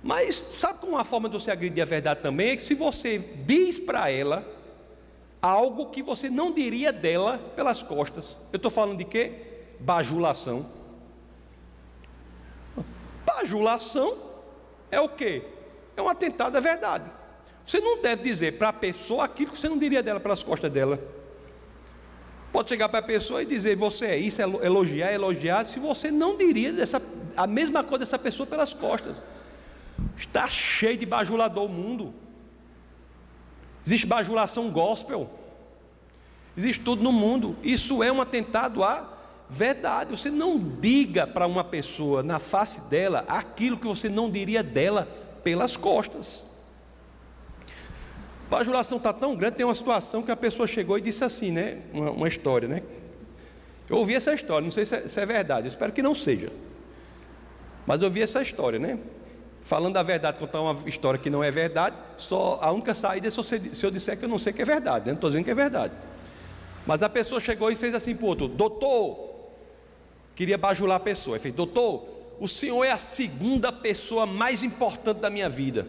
[0.01, 3.19] Mas sabe como uma forma de você agredir a verdade também é que se você
[3.19, 4.43] diz para ela
[5.39, 8.35] algo que você não diria dela pelas costas.
[8.51, 9.31] Eu estou falando de quê?
[9.79, 10.65] Bajulação.
[13.23, 14.17] Bajulação
[14.89, 15.43] é o quê?
[15.95, 17.07] É um atentado à verdade.
[17.63, 20.71] Você não deve dizer para a pessoa aquilo que você não diria dela pelas costas
[20.71, 20.99] dela.
[22.53, 26.37] Pode chegar para a pessoa e dizer, você é isso, elogiar, elogiar, se você não
[26.37, 27.01] diria dessa,
[27.35, 29.17] a mesma coisa dessa pessoa pelas costas.
[30.15, 32.13] Está cheio de bajulador o mundo.
[33.83, 35.27] Existe bajulação gospel.
[36.55, 37.55] Existe tudo no mundo.
[37.63, 39.09] Isso é um atentado à
[39.49, 40.11] verdade.
[40.11, 45.07] Você não diga para uma pessoa na face dela aquilo que você não diria dela
[45.43, 46.45] pelas costas.
[48.53, 51.79] Bajulação está tão grande, tem uma situação que a pessoa chegou e disse assim, né?
[51.91, 52.83] Uma, uma história, né?
[53.89, 56.51] Eu ouvi essa história, não sei se é, se é verdade, espero que não seja.
[57.87, 58.99] Mas eu ouvi essa história, né?
[59.63, 63.31] Falando a verdade, contar uma história que não é verdade, só a única saída é
[63.31, 65.13] se eu, se eu disser que eu não sei que é verdade, né?
[65.13, 65.95] não estou dizendo que é verdade.
[66.85, 69.49] Mas a pessoa chegou e fez assim para outro: Doutor,
[70.35, 71.37] queria bajular a pessoa.
[71.37, 72.07] Ele fez: Doutor,
[72.39, 75.87] o senhor é a segunda pessoa mais importante da minha vida.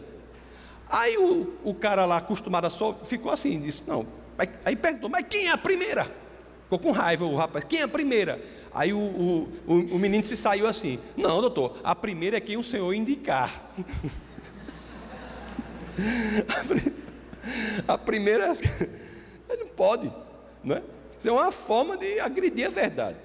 [0.95, 4.07] Aí o, o cara lá, acostumado a só, ficou assim, disse, não.
[4.37, 6.09] Aí, aí perguntou, mas quem é a primeira?
[6.63, 8.41] Ficou com raiva o rapaz, quem é a primeira?
[8.73, 12.63] Aí o, o, o, menino se saiu assim, não, doutor, a primeira é quem o
[12.63, 13.73] senhor indicar.
[17.85, 18.53] a primeira
[19.49, 20.09] é não pode,
[20.63, 20.83] não é?
[21.19, 23.17] Isso é uma forma de agredir a verdade.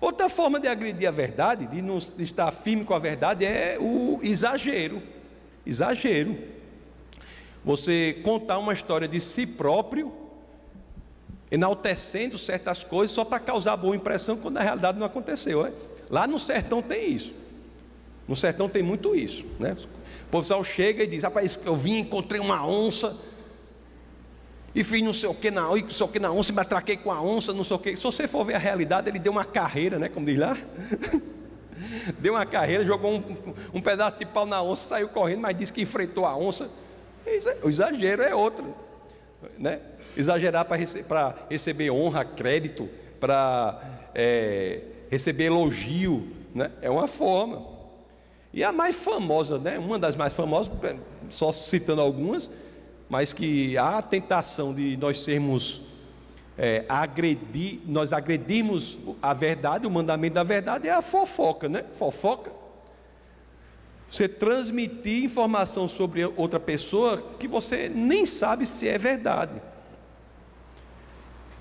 [0.00, 4.18] Outra forma de agredir a verdade, de não estar firme com a verdade, é o
[4.24, 5.00] exagero.
[5.64, 6.58] Exagero.
[7.64, 10.12] Você contar uma história de si próprio,
[11.50, 15.66] enaltecendo certas coisas só para causar boa impressão, quando na realidade não aconteceu.
[15.66, 15.72] É?
[16.08, 17.34] Lá no sertão tem isso.
[18.26, 19.44] No sertão tem muito isso.
[19.58, 19.76] Né?
[20.32, 23.16] O pessoal chega e diz: Rapaz, eu vim, encontrei uma onça.
[24.72, 26.96] E fiz não sei o que na, não sei o que na onça, me atraquei
[26.96, 27.96] com a onça, não sei o que.
[27.96, 30.08] Se você for ver a realidade, ele deu uma carreira, né?
[30.08, 30.56] Como diz lá.
[32.20, 33.36] deu uma carreira, jogou um,
[33.74, 36.70] um pedaço de pau na onça, saiu correndo, mas disse que enfrentou a onça.
[37.62, 38.74] O exagero é outro,
[39.58, 39.80] né?
[40.16, 41.04] Exagerar para rece
[41.48, 43.80] receber honra, crédito, para
[44.14, 44.80] é,
[45.10, 46.70] receber elogio, né?
[46.82, 47.66] É uma forma.
[48.52, 49.78] E a mais famosa, né?
[49.78, 50.72] Uma das mais famosas,
[51.28, 52.50] só citando algumas,
[53.08, 55.80] mas que há a tentação de nós sermos
[56.58, 61.84] é, agredir, nós agredirmos a verdade, o mandamento da verdade é a fofoca, né?
[61.92, 62.59] Fofoca
[64.10, 69.62] você transmitir informação sobre outra pessoa que você nem sabe se é verdade.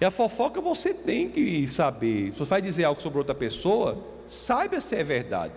[0.02, 2.32] E a fofoca você tem que saber.
[2.32, 5.54] Se você vai dizer algo sobre outra pessoa, saiba se é verdade.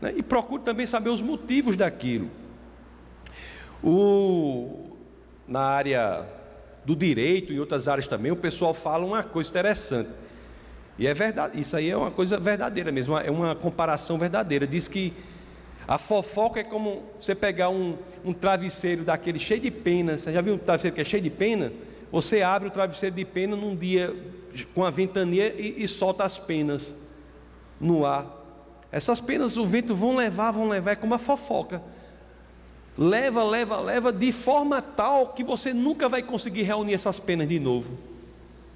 [0.00, 0.14] Né?
[0.16, 2.30] E procure também saber os motivos daquilo.
[3.82, 4.90] O,
[5.48, 6.24] na área
[6.84, 10.10] do direito e outras áreas também, o pessoal fala uma coisa interessante.
[10.98, 14.66] E é verdade, isso aí é uma coisa verdadeira mesmo, é uma comparação verdadeira.
[14.66, 15.12] Diz que
[15.86, 20.20] a fofoca é como você pegar um, um travesseiro daquele cheio de penas.
[20.20, 21.72] Você já viu um travesseiro que é cheio de pena?
[22.10, 24.14] Você abre o travesseiro de pena num dia
[24.74, 26.94] com a ventania e, e solta as penas
[27.80, 28.40] no ar.
[28.92, 31.82] Essas penas o vento vão levar, vão levar, é como a fofoca.
[32.96, 37.58] leva, leva, leva, de forma tal que você nunca vai conseguir reunir essas penas de
[37.58, 37.96] novo.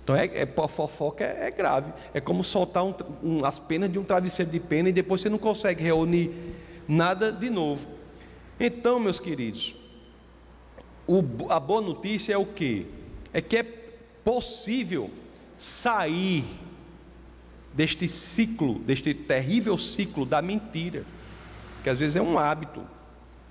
[0.02, 1.92] Então, é, é fofoca é, é, grave.
[2.14, 5.28] É como soltar um, um, as penas de um travesseiro de pena e depois você
[5.28, 6.32] não consegue reunir
[6.88, 7.88] nada de novo.
[8.58, 9.76] Então, meus queridos,
[11.06, 12.86] o, a boa notícia é o que?
[13.32, 15.10] É que é possível
[15.56, 16.44] sair
[17.72, 21.04] deste ciclo, deste terrível ciclo da mentira,
[21.82, 22.82] que às vezes é um hábito,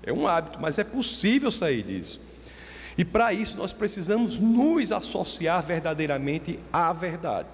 [0.02, 2.20] é um hábito, mas é possível sair disso.
[2.98, 7.48] E para isso nós precisamos nos associar verdadeiramente à verdade,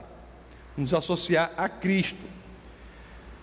[0.77, 2.25] nos associar a Cristo.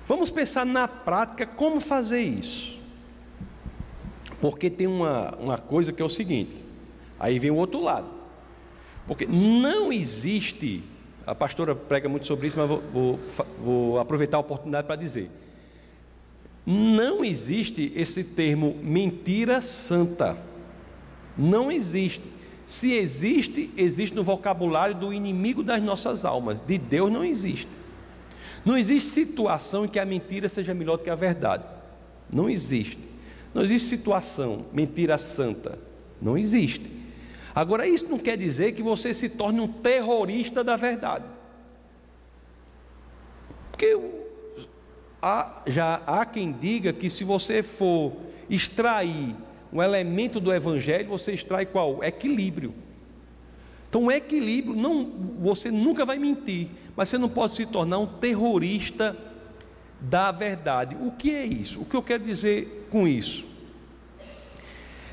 [0.09, 2.79] Vamos pensar na prática como fazer isso.
[4.41, 6.55] Porque tem uma, uma coisa que é o seguinte:
[7.19, 8.07] aí vem o outro lado.
[9.05, 10.83] Porque não existe,
[11.27, 13.19] a pastora prega muito sobre isso, mas vou, vou,
[13.63, 15.29] vou aproveitar a oportunidade para dizer:
[16.65, 20.35] não existe esse termo mentira santa.
[21.37, 22.23] Não existe.
[22.65, 26.59] Se existe, existe no vocabulário do inimigo das nossas almas.
[26.59, 27.69] De Deus não existe.
[28.65, 31.63] Não existe situação em que a mentira seja melhor do que a verdade.
[32.31, 32.99] Não existe.
[33.53, 35.79] Não existe situação, mentira santa.
[36.21, 36.91] Não existe.
[37.55, 41.25] Agora, isso não quer dizer que você se torne um terrorista da verdade.
[43.71, 43.97] Porque
[45.21, 48.13] há, já há quem diga que se você for
[48.49, 49.35] extrair
[49.71, 52.03] um elemento do evangelho, você extrai qual?
[52.03, 52.73] Equilíbrio.
[53.89, 58.05] Então, o equilíbrio, não, você nunca vai mentir, mas você não pode se tornar um
[58.05, 59.17] terrorista
[59.99, 60.95] da verdade.
[61.01, 61.81] O que é isso?
[61.81, 63.47] O que eu quero dizer com isso?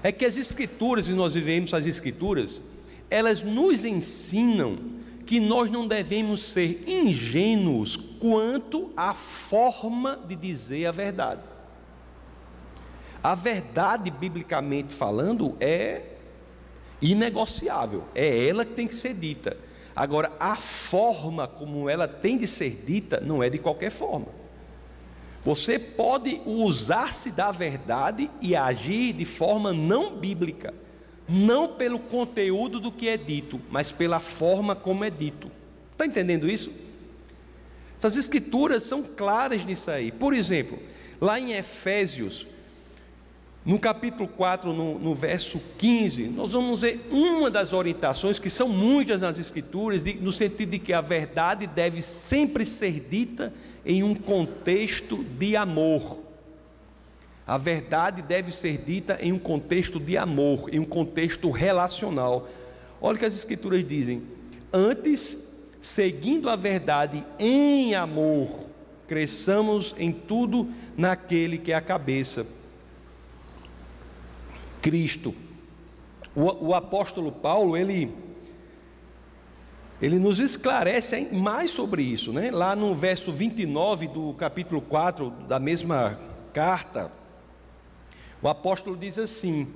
[0.03, 2.63] É que as escrituras, e nós vivemos as escrituras,
[3.11, 4.79] elas nos ensinam
[5.25, 11.41] que nós não devemos ser ingênuos quanto à forma de dizer a verdade.
[13.25, 16.16] A verdade, biblicamente falando, é
[17.01, 19.57] inegociável, é ela que tem que ser dita.
[19.95, 24.29] Agora, a forma como ela tem de ser dita não é de qualquer forma.
[25.43, 30.75] Você pode usar-se da verdade e agir de forma não bíblica,
[31.29, 35.51] não pelo conteúdo do que é dito, mas pela forma como é dito.
[35.93, 36.73] Está entendendo isso?
[37.97, 40.13] Essas escrituras são claras nisso aí.
[40.13, 40.79] Por exemplo,
[41.21, 42.47] lá em Efésios,
[43.67, 48.69] no capítulo 4, no, no, verso 15, nós vamos ver uma das orientações, que são
[48.69, 53.53] muitas nas Escrituras, de, no sentido de que a verdade deve sempre ser dita
[53.85, 56.19] em um contexto de amor.
[57.45, 62.49] A verdade deve ser dita em um contexto de amor, em um contexto relacional.
[63.01, 64.23] Olha o que as Escrituras dizem:
[64.73, 65.37] Antes,
[65.81, 68.61] seguindo a verdade em amor,
[69.09, 72.47] cresçamos em tudo naquele que é a cabeça
[74.87, 75.35] Cristo.
[76.33, 78.15] O, o apóstolo Paulo, ele,
[80.01, 82.53] ele nos esclarece mais sobre isso, né?
[82.53, 86.21] lá no verso 29 do capítulo 4 da mesma
[86.53, 87.11] carta,
[88.41, 89.67] o apóstolo diz assim: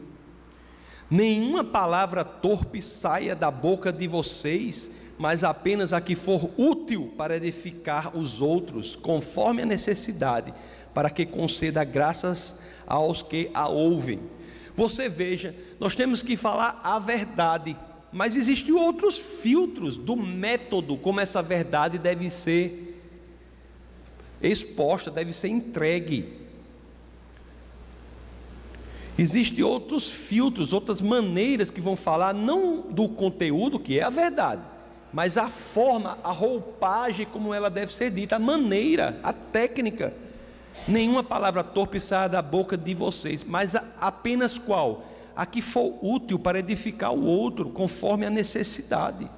[1.11, 7.37] Nenhuma palavra torpe saia da boca de vocês, mas apenas a que for útil para
[7.37, 10.55] edificar os outros, conforme a necessidade,
[10.95, 12.55] para que conceda graças
[12.87, 14.21] aos que a ouvem.
[14.81, 17.77] Você veja, nós temos que falar a verdade,
[18.11, 22.99] mas existem outros filtros do método como essa verdade deve ser
[24.41, 26.33] exposta, deve ser entregue.
[29.19, 34.63] Existem outros filtros, outras maneiras que vão falar não do conteúdo, que é a verdade,
[35.13, 40.30] mas a forma, a roupagem como ela deve ser dita, a maneira, a técnica.
[40.87, 45.05] Nenhuma palavra torpe saia da boca de vocês, mas apenas qual?
[45.37, 49.31] A que for útil para edificar o outro, conforme a necessidade.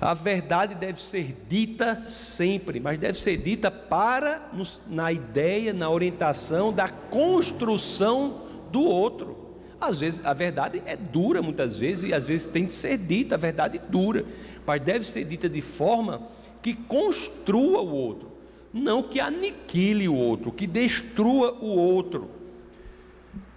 [0.00, 4.50] A verdade deve ser dita sempre, mas deve ser dita para,
[4.86, 9.44] na ideia, na orientação da construção do outro.
[9.80, 13.34] Às vezes a verdade é dura, muitas vezes, e às vezes tem que ser dita,
[13.34, 14.24] a verdade dura,
[14.66, 16.22] mas deve ser dita de forma
[16.62, 18.33] que construa o outro
[18.74, 22.28] não que aniquile o outro, que destrua o outro.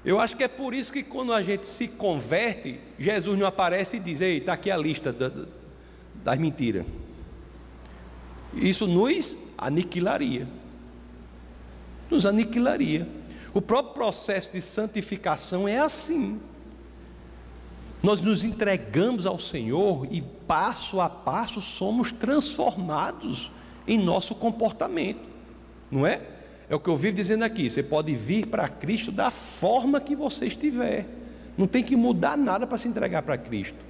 [0.05, 3.97] Eu acho que é por isso que quando a gente se converte, Jesus não aparece
[3.97, 6.86] e diz: Ei, está aqui a lista das mentiras.
[8.53, 10.47] Isso nos aniquilaria.
[12.11, 13.07] Nos aniquilaria.
[13.55, 16.39] O próprio processo de santificação é assim.
[18.03, 23.51] Nós nos entregamos ao Senhor e passo a passo somos transformados
[23.88, 25.22] em nosso comportamento,
[25.90, 26.22] não é?
[26.70, 27.70] É o que eu vivo dizendo aqui.
[27.70, 31.06] Você pode vir para Cristo da forma que você estiver.
[31.58, 33.88] Não tem que mudar nada para se entregar para Cristo.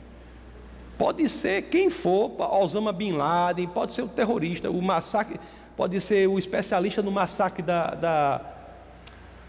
[0.97, 5.39] Pode ser quem for, Osama Bin Laden, pode ser o terrorista, o massacre,
[5.75, 8.41] pode ser o especialista no massacre da, da,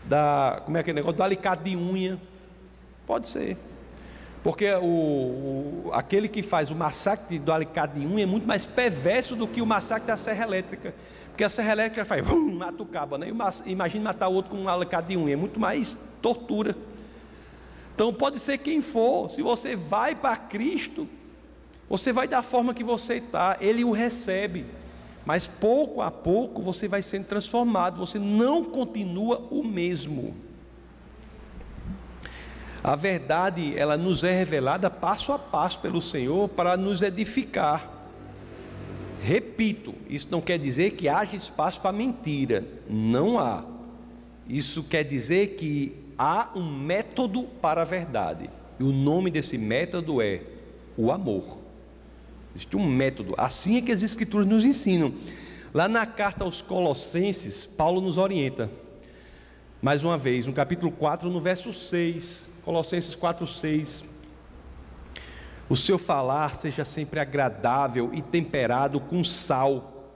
[0.05, 2.19] da como é que é negócio, do alicate de unha.
[3.07, 3.57] Pode ser.
[4.43, 9.49] Porque o, o, aquele que faz o massacre do unha é muito mais perverso do
[9.49, 10.95] que o massacre da serra elétrica.
[11.29, 13.29] Porque a serra elétrica faz, vum, mata o cabo, né?
[13.67, 16.77] Imagina matar outro com um alicate de unha, é muito mais tortura.
[17.95, 21.09] Então pode ser quem for, se você vai para Cristo,
[21.89, 24.67] você vai da forma que você está, Ele o recebe.
[25.25, 30.35] Mas pouco a pouco você vai sendo transformado, você não continua o mesmo.
[32.89, 37.87] A verdade, ela nos é revelada passo a passo pelo Senhor para nos edificar.
[39.23, 43.63] Repito, isso não quer dizer que haja espaço para mentira, não há.
[44.49, 48.49] Isso quer dizer que há um método para a verdade,
[48.81, 50.41] e o nome desse método é
[50.97, 51.59] o amor.
[52.55, 55.13] Existe um método, assim é que as Escrituras nos ensinam.
[55.75, 58.71] Lá na carta aos Colossenses, Paulo nos orienta,
[59.83, 64.05] mais uma vez, no capítulo 4, no verso 6, Colossenses 4, 6.
[65.71, 70.13] O seu falar seja sempre agradável e temperado com sal,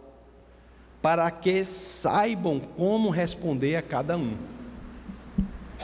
[1.00, 4.36] para que saibam como responder a cada um.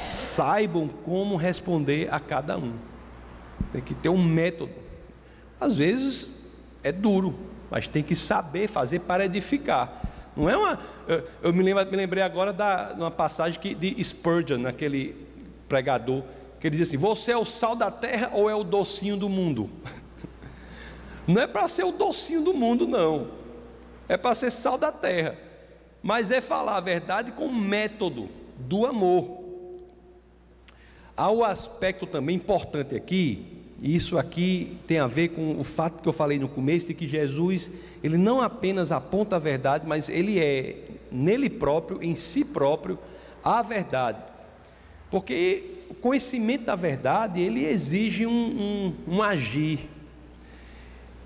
[0.07, 2.75] Saibam como responder a cada um.
[3.73, 4.75] Tem que ter um método.
[5.59, 6.29] Às vezes
[6.83, 7.35] é duro,
[7.71, 10.03] mas tem que saber fazer para edificar.
[10.37, 10.79] Não é uma.
[11.07, 15.17] Eu, eu me, me, lembrei agora da uma passagem que, de Spurgeon, aquele
[15.67, 16.25] pregador,
[16.61, 19.29] que ele diz assim: Você é o sal da terra ou é o docinho do
[19.29, 19.71] mundo?
[21.27, 23.33] Não é para ser o docinho do mundo, não.
[24.09, 25.37] É para ser sal da terra.
[26.03, 29.45] Mas é falar a verdade com método do amor.
[31.15, 36.03] Há o um aspecto também importante aqui, isso aqui tem a ver com o fato
[36.03, 37.71] que eu falei no começo de que Jesus,
[38.03, 40.77] ele não apenas aponta a verdade, mas ele é
[41.13, 42.99] nele próprio, em si próprio,
[43.43, 44.21] a verdade.
[45.11, 49.89] Porque o conhecimento da verdade, ele exige um, um, um agir,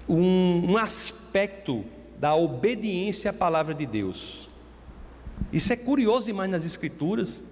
[0.08, 1.84] um, um aspecto
[2.18, 4.48] da obediência à palavra de Deus.
[5.52, 7.42] Isso é curioso demais nas Escrituras,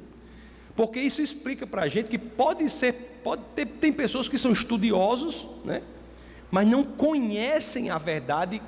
[0.77, 4.51] porque isso explica para a gente que pode ser pode ter, tem pessoas que são
[4.51, 5.83] estudiosos, né?
[6.51, 8.61] mas não conhecem a verdade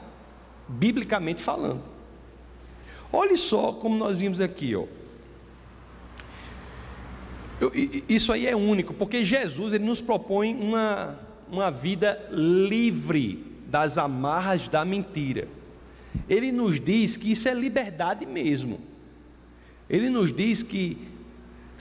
[0.68, 1.82] biblicamente falando.
[3.12, 4.84] Olhe só como nós vimos aqui, ó.
[7.62, 7.70] Eu,
[8.08, 11.18] isso aí é único, porque Jesus ele nos propõe uma,
[11.50, 15.46] uma vida livre das amarras da mentira.
[16.28, 18.80] Ele nos diz que isso é liberdade mesmo.
[19.88, 21.12] Ele nos diz que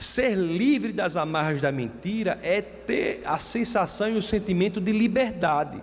[0.02, 5.80] Ser livre das amarras da mentira é ter a sensação e o sentimento de liberdade.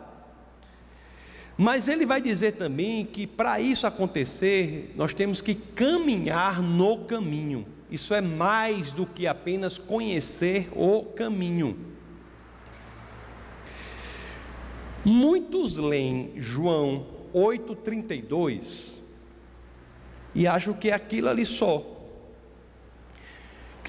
[1.58, 7.66] Mas ele vai dizer também que para isso acontecer, nós temos que caminhar no caminho.
[7.90, 11.78] Isso é mais do que apenas conhecer o caminho.
[15.04, 19.00] Muitos leem João 8,32
[20.36, 22.00] e acham que é aquilo ali só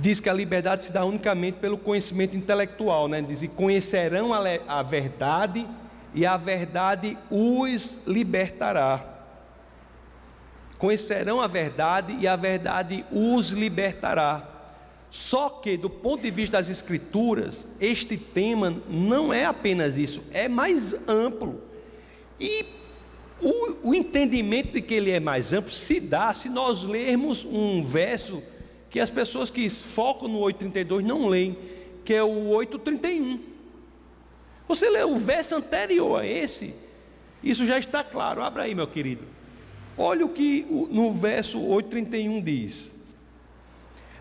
[0.01, 3.21] que diz que a liberdade se dá unicamente pelo conhecimento intelectual, né?
[3.21, 5.69] Diz: e conhecerão a, a verdade,
[6.15, 9.10] e a verdade os libertará.
[10.81, 14.49] Conhecerão a verdade, e a verdade os libertará.
[15.11, 20.49] Só que, do ponto de vista das Escrituras, este tema não é apenas isso, é
[20.49, 21.61] mais amplo.
[22.41, 22.64] E
[23.43, 27.83] o, o entendimento de que ele é mais amplo se dá se nós lermos um
[27.85, 28.43] verso
[28.89, 31.59] que as pessoas que focam no 832 não leem,
[32.07, 33.39] que é o 831.
[34.66, 36.74] Você lê o verso anterior a esse,
[37.45, 38.43] isso já está claro.
[38.43, 39.39] Abra aí, meu querido.
[40.03, 42.95] Olha o que no verso 831 diz: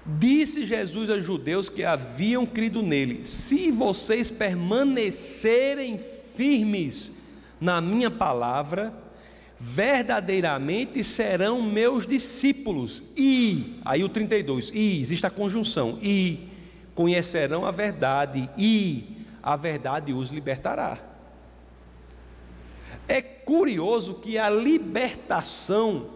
[0.06, 5.98] Disse Jesus aos judeus que haviam crido nele: Se vocês permanecerem
[6.36, 7.14] firmes
[7.62, 8.94] na minha palavra,
[9.58, 13.06] verdadeiramente serão meus discípulos.
[13.16, 16.50] E, aí o 32, e, existe a conjunção, e
[16.94, 21.09] conhecerão a verdade, e a verdade os libertará.
[23.10, 26.12] É curioso que a libertação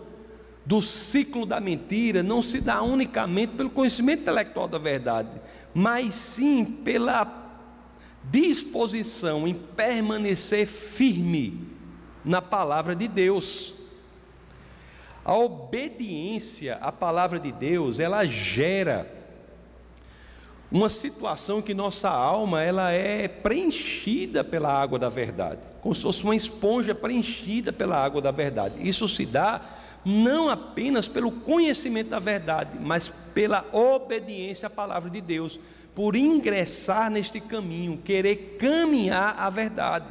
[0.63, 5.41] do ciclo da mentira não se dá unicamente pelo conhecimento intelectual da verdade,
[5.73, 7.41] mas sim pela
[8.25, 11.67] disposição em permanecer firme
[12.23, 13.73] na palavra de Deus.
[15.25, 19.22] A obediência à palavra de Deus, ela gera
[20.73, 26.23] uma situação que nossa alma ela é preenchida pela água da verdade, como se fosse
[26.23, 28.75] uma esponja preenchida pela água da verdade.
[28.79, 29.61] Isso se dá
[30.03, 35.59] não apenas pelo conhecimento da verdade, mas pela obediência à palavra de Deus,
[35.93, 40.07] por ingressar neste caminho, querer caminhar a verdade.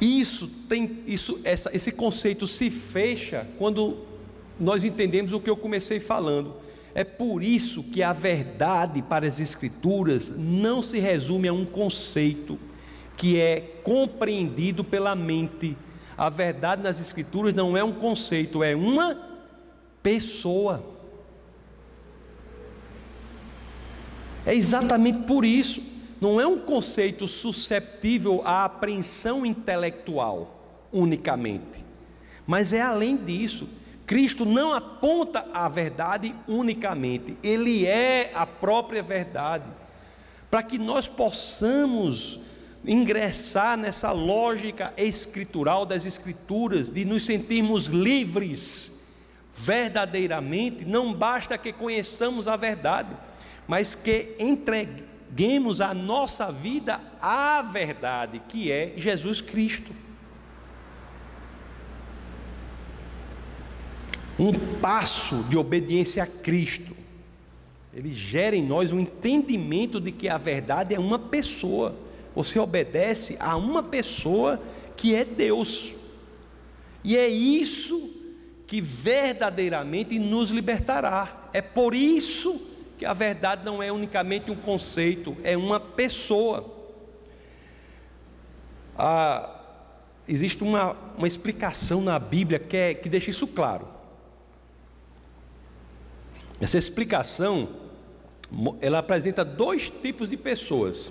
[0.00, 3.98] Isso tem isso essa, esse conceito se fecha quando
[4.58, 6.69] nós entendemos o que eu comecei falando.
[6.94, 12.58] É por isso que a verdade para as escrituras não se resume a um conceito
[13.16, 15.76] que é compreendido pela mente.
[16.16, 19.16] A verdade nas escrituras não é um conceito, é uma
[20.02, 20.84] pessoa.
[24.44, 25.82] É exatamente por isso.
[26.20, 31.84] Não é um conceito susceptível à apreensão intelectual unicamente,
[32.46, 33.66] mas é além disso.
[34.10, 39.64] Cristo não aponta a verdade unicamente, ele é a própria verdade.
[40.50, 42.40] Para que nós possamos
[42.84, 48.90] ingressar nessa lógica escritural das Escrituras, de nos sentirmos livres
[49.54, 53.14] verdadeiramente, não basta que conheçamos a verdade
[53.70, 59.94] mas que entreguemos a nossa vida à verdade, que é Jesus Cristo.
[64.38, 66.96] Um passo de obediência a Cristo,
[67.92, 71.94] ele gera em nós um entendimento de que a verdade é uma pessoa.
[72.34, 74.60] Você obedece a uma pessoa
[74.96, 75.92] que é Deus.
[77.02, 78.10] E é isso
[78.66, 81.48] que verdadeiramente nos libertará.
[81.52, 86.72] É por isso que a verdade não é unicamente um conceito, é uma pessoa.
[88.96, 89.58] Ah,
[90.28, 93.88] existe uma, uma explicação na Bíblia que, é, que deixa isso claro.
[96.60, 97.68] Essa explicação,
[98.80, 101.10] ela apresenta dois tipos de pessoas.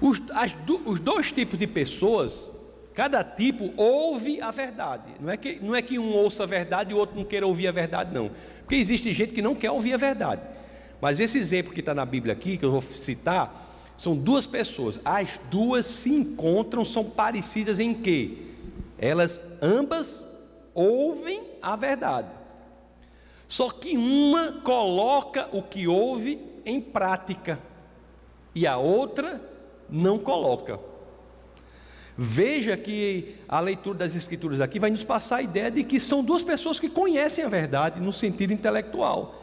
[0.00, 2.48] Os, as, os dois tipos de pessoas
[2.94, 5.02] Cada tipo ouve a verdade.
[5.20, 7.44] Não é, que, não é que um ouça a verdade e o outro não queira
[7.44, 8.30] ouvir a verdade, não.
[8.60, 10.40] Porque existe gente que não quer ouvir a verdade.
[11.00, 15.00] Mas esse exemplo que está na Bíblia aqui, que eu vou citar, são duas pessoas.
[15.04, 18.38] As duas se encontram, são parecidas em quê?
[18.96, 20.24] Elas ambas
[20.72, 22.28] ouvem a verdade.
[23.46, 27.58] Só que uma coloca o que ouve em prática
[28.54, 29.40] e a outra
[29.88, 30.80] não coloca.
[32.16, 36.22] Veja que a leitura das Escrituras aqui vai nos passar a ideia de que são
[36.22, 39.42] duas pessoas que conhecem a verdade no sentido intelectual,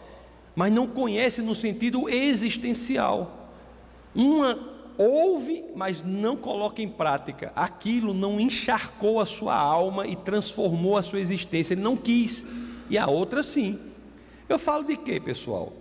[0.56, 3.50] mas não conhecem no sentido existencial.
[4.16, 4.58] Uma
[4.98, 7.52] ouve, mas não coloca em prática.
[7.56, 11.74] Aquilo não encharcou a sua alma e transformou a sua existência.
[11.74, 12.46] Ele não quis.
[12.90, 13.91] E a outra sim.
[14.52, 15.72] Eu falo de quê, pessoal?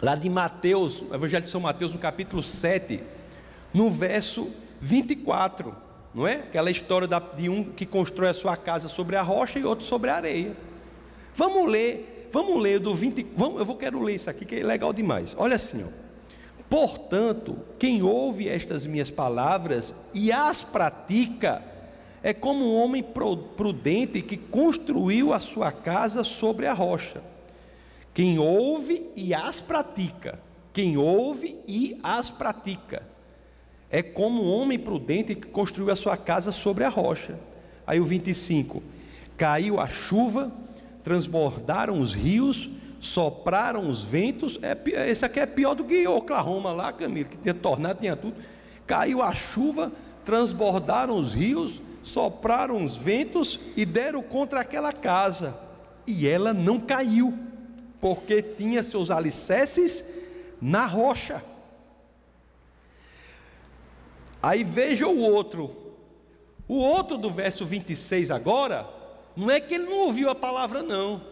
[0.00, 3.02] Lá de Mateus, Evangelho de São Mateus, no capítulo 7,
[3.72, 5.76] no verso 24,
[6.14, 6.36] não é?
[6.36, 10.08] Aquela história de um que constrói a sua casa sobre a rocha e outro sobre
[10.08, 10.56] a areia.
[11.36, 14.64] Vamos ler, vamos ler do 20, vamos, eu vou quero ler isso aqui que é
[14.64, 15.36] legal demais.
[15.38, 15.88] Olha assim, ó.
[16.70, 21.62] Portanto, quem ouve estas minhas palavras e as pratica,
[22.22, 23.04] é como um homem
[23.54, 27.33] prudente que construiu a sua casa sobre a rocha.
[28.14, 30.38] Quem ouve e as pratica,
[30.72, 33.02] quem ouve e as pratica
[33.90, 37.38] é como um homem prudente que construiu a sua casa sobre a rocha.
[37.86, 38.82] Aí o 25:
[39.36, 40.50] caiu a chuva,
[41.04, 44.58] transbordaram os rios, sopraram os ventos.
[44.62, 44.76] É,
[45.08, 48.34] esse aqui é pior do que Oklahoma lá, Camilo, que tinha tornado, tinha tudo.
[48.86, 49.92] Caiu a chuva,
[50.24, 55.56] transbordaram os rios, sopraram os ventos e deram contra aquela casa.
[56.06, 57.32] E ela não caiu,
[58.04, 60.04] porque tinha seus alicerces
[60.60, 61.42] na rocha.
[64.42, 65.74] Aí veja o outro.
[66.68, 68.86] O outro do verso 26 agora,
[69.34, 71.22] não é que ele não ouviu a palavra, não.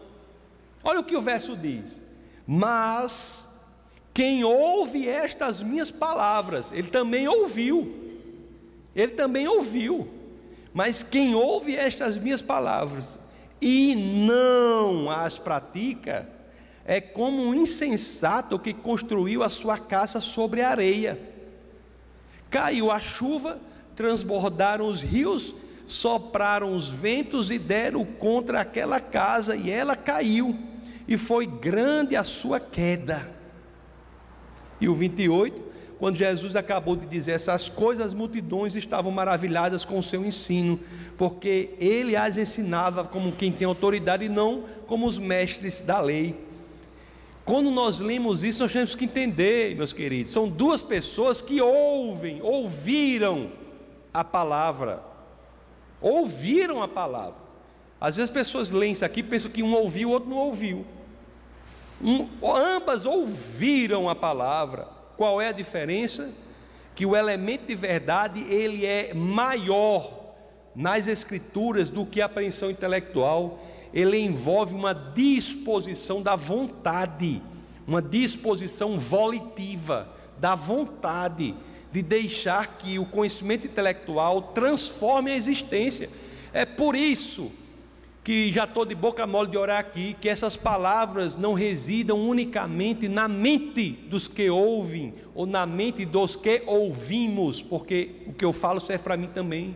[0.83, 2.01] Olha o que o verso diz.
[2.47, 3.47] Mas
[4.11, 8.17] quem ouve estas minhas palavras, ele também ouviu.
[8.95, 10.07] Ele também ouviu.
[10.73, 13.19] Mas quem ouve estas minhas palavras
[13.61, 16.32] e não as pratica,
[16.85, 21.19] é como um insensato que construiu a sua casa sobre areia.
[22.49, 23.59] Caiu a chuva,
[23.95, 25.55] transbordaram os rios,
[25.85, 30.57] sopraram os ventos e deram contra aquela casa, e ela caiu,
[31.07, 33.31] e foi grande a sua queda.
[34.79, 35.61] E o 28,
[35.97, 40.79] quando Jesus acabou de dizer essas coisas, as multidões estavam maravilhadas com o seu ensino,
[41.17, 46.52] porque ele as ensinava como quem tem autoridade e não como os mestres da lei.
[47.45, 52.41] Quando nós lemos isso, nós temos que entender, meus queridos, são duas pessoas que ouvem,
[52.41, 53.51] ouviram
[54.13, 55.03] a palavra.
[55.99, 57.35] Ouviram a palavra.
[57.99, 60.37] Às vezes as pessoas leem isso aqui e pensam que um ouviu, o outro não
[60.37, 60.85] ouviu.
[62.01, 64.87] Um, ambas ouviram a palavra.
[65.15, 66.33] Qual é a diferença?
[66.95, 70.33] Que o elemento de verdade ele é maior
[70.75, 73.59] nas escrituras do que a apreensão intelectual.
[73.93, 77.41] Ele envolve uma disposição da vontade,
[77.87, 81.55] uma disposição volitiva da vontade
[81.91, 86.09] de deixar que o conhecimento intelectual transforme a existência.
[86.51, 87.51] É por isso
[88.23, 93.09] que já estou de boca mole de orar aqui, que essas palavras não residam unicamente
[93.09, 98.53] na mente dos que ouvem, ou na mente dos que ouvimos, porque o que eu
[98.53, 99.75] falo serve para mim também,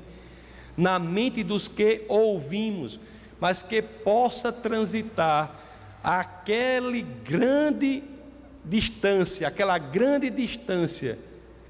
[0.77, 2.99] na mente dos que ouvimos,
[3.39, 5.55] mas que possa transitar
[6.03, 8.03] aquele grande
[8.63, 11.17] distância, aquela grande distância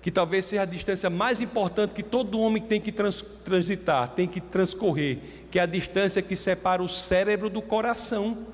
[0.01, 4.27] que talvez seja a distância mais importante que todo homem tem que trans, transitar, tem
[4.27, 5.19] que transcorrer,
[5.51, 8.45] que é a distância que separa o cérebro do coração.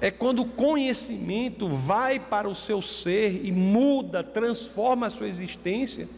[0.00, 6.08] É quando o conhecimento vai para o seu ser e muda, transforma a sua existência.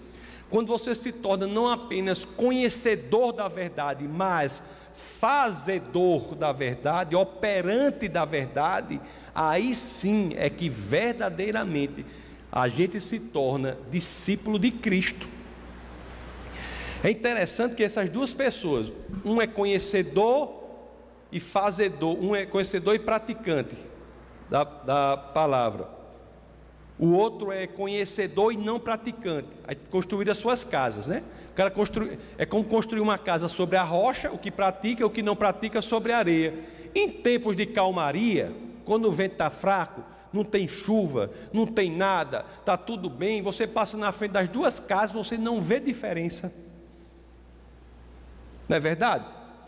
[0.50, 4.62] Quando você se torna não apenas conhecedor da verdade, mas
[4.94, 9.00] fazedor da verdade, operante da verdade,
[9.34, 12.04] aí sim é que verdadeiramente
[12.50, 15.28] a gente se torna discípulo de Cristo.
[17.02, 18.92] É interessante que essas duas pessoas,
[19.24, 20.60] um é conhecedor
[21.32, 23.76] e fazedor, um é conhecedor e praticante
[24.50, 25.88] da, da palavra,
[26.98, 29.48] o outro é conhecedor e não praticante.
[29.90, 31.22] Construir as suas casas, né?
[31.50, 31.72] O cara
[32.38, 35.36] é como construir uma casa sobre a rocha, o que pratica e o que não
[35.36, 36.54] pratica sobre a areia.
[36.94, 38.52] Em tempos de calmaria,
[38.84, 43.42] quando o vento está fraco, não tem chuva, não tem nada, está tudo bem.
[43.42, 46.52] Você passa na frente das duas casas, você não vê diferença.
[48.68, 49.24] Não é verdade?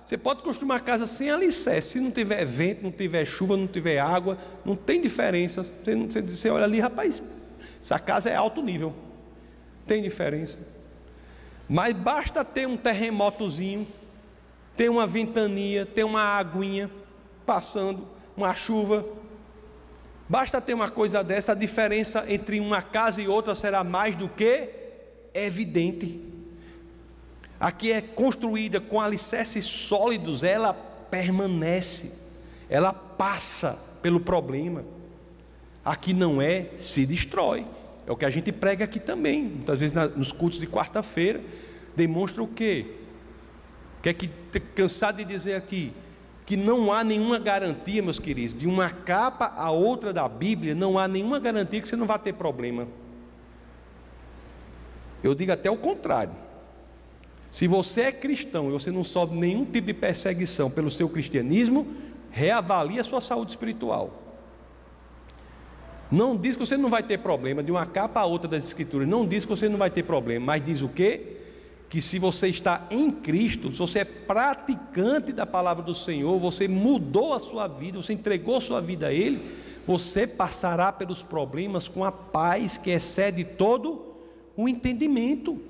[0.07, 3.66] Você pode construir uma casa sem alicerce, se não tiver vento, não tiver chuva, não
[3.66, 5.64] tiver água, não tem diferença.
[5.64, 7.22] Você, você, você olha ali, rapaz,
[7.83, 8.95] essa casa é alto nível,
[9.87, 10.59] tem diferença.
[11.73, 13.89] Mas basta ter um terremotozinho,
[14.77, 16.91] ter uma ventania, ter uma aguinha
[17.47, 18.07] passando,
[18.37, 19.05] uma chuva,
[20.33, 24.31] Basta ter uma coisa dessa, a diferença entre uma casa e outra será mais do
[24.31, 24.70] que
[25.35, 26.23] evidente.
[27.61, 32.12] Aqui é construída com alicerces sólidos, ela permanece,
[32.70, 34.87] ela passa pelo problema.
[35.85, 37.66] Aqui não é, se destrói.
[38.07, 41.43] É o que a gente prega aqui também, muitas vezes nos cultos de quarta-feira.
[41.95, 42.86] Demonstra o quê?
[44.03, 44.28] Quer que
[44.74, 45.93] cansado de dizer aqui?
[46.45, 50.99] que não há nenhuma garantia, meus queridos, de uma capa a outra da Bíblia, não
[50.99, 52.88] há nenhuma garantia que você não vai ter problema.
[55.22, 56.34] Eu digo até o contrário.
[57.51, 61.86] Se você é cristão e você não sofre nenhum tipo de perseguição pelo seu cristianismo,
[62.30, 64.18] reavalie a sua saúde espiritual.
[66.11, 69.07] Não diz que você não vai ter problema de uma capa a outra das escrituras,
[69.09, 71.36] não diz que você não vai ter problema, mas diz o quê?
[71.93, 76.66] Que se você está em Cristo, se você é praticante da palavra do Senhor, você
[76.66, 79.38] mudou a sua vida, você entregou sua vida a Ele,
[79.86, 84.07] você passará pelos problemas com a paz que excede todo
[84.57, 85.61] o entendimento.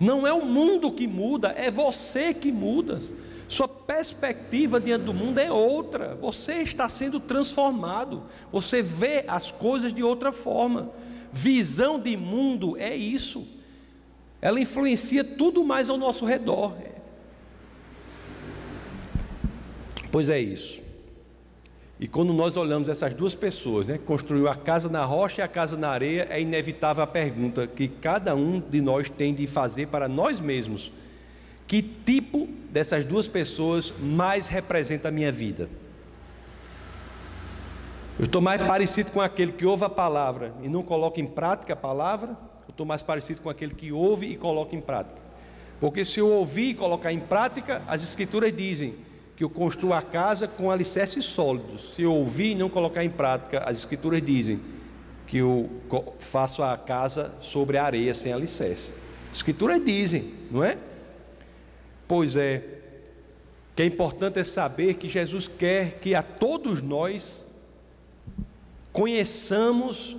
[0.00, 2.98] Não é o mundo que muda, é você que muda.
[3.46, 6.14] Sua perspectiva diante do mundo é outra.
[6.14, 8.22] Você está sendo transformado.
[8.50, 10.92] Você vê as coisas de outra forma.
[11.30, 13.46] Visão de mundo é isso
[14.44, 16.76] ela influencia tudo mais ao nosso redor.
[20.12, 20.82] Pois é isso.
[21.98, 25.48] E quando nós olhamos essas duas pessoas, né, construiu a casa na rocha e a
[25.48, 29.86] casa na areia, é inevitável a pergunta que cada um de nós tem de fazer
[29.86, 30.92] para nós mesmos:
[31.66, 35.70] que tipo dessas duas pessoas mais representa a minha vida?
[38.18, 41.72] Eu estou mais parecido com aquele que ouve a palavra e não coloca em prática
[41.72, 42.36] a palavra,
[42.70, 45.20] estou mais parecido com aquele que ouve e coloca em prática.
[45.80, 48.94] Porque se eu ouvir e colocar em prática, as escrituras dizem
[49.36, 51.94] que eu construo a casa com alicerces sólidos.
[51.94, 54.60] Se eu ouvir e não colocar em prática, as escrituras dizem
[55.26, 55.70] que eu
[56.18, 58.94] faço a casa sobre a areia sem alicerce.
[59.30, 60.78] As escrituras dizem, não é?
[62.06, 62.62] Pois é,
[63.74, 67.44] que é importante é saber que Jesus quer que a todos nós
[68.92, 70.16] conheçamos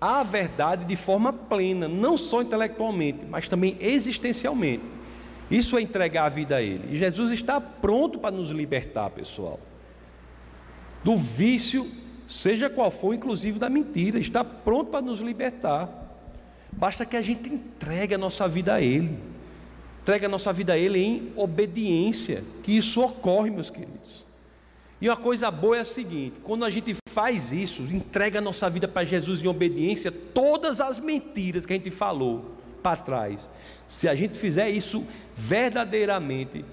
[0.00, 4.84] à verdade de forma plena, não só intelectualmente, mas também existencialmente.
[5.50, 6.94] Isso é entregar a vida a Ele.
[6.94, 9.58] E Jesus está pronto para nos libertar, pessoal.
[11.02, 11.90] Do vício,
[12.26, 15.88] seja qual for, inclusive da mentira, está pronto para nos libertar.
[16.70, 19.18] Basta que a gente entregue a nossa vida a Ele.
[20.02, 24.26] Entregue a nossa vida a Ele em obediência, que isso ocorre, meus queridos.
[25.00, 28.70] E uma coisa boa é a seguinte: quando a gente faz isso, entrega a nossa
[28.70, 33.50] vida para Jesus em obediência, todas as mentiras que a gente falou para trás,
[33.88, 35.04] se a gente fizer isso
[35.34, 36.64] verdadeiramente,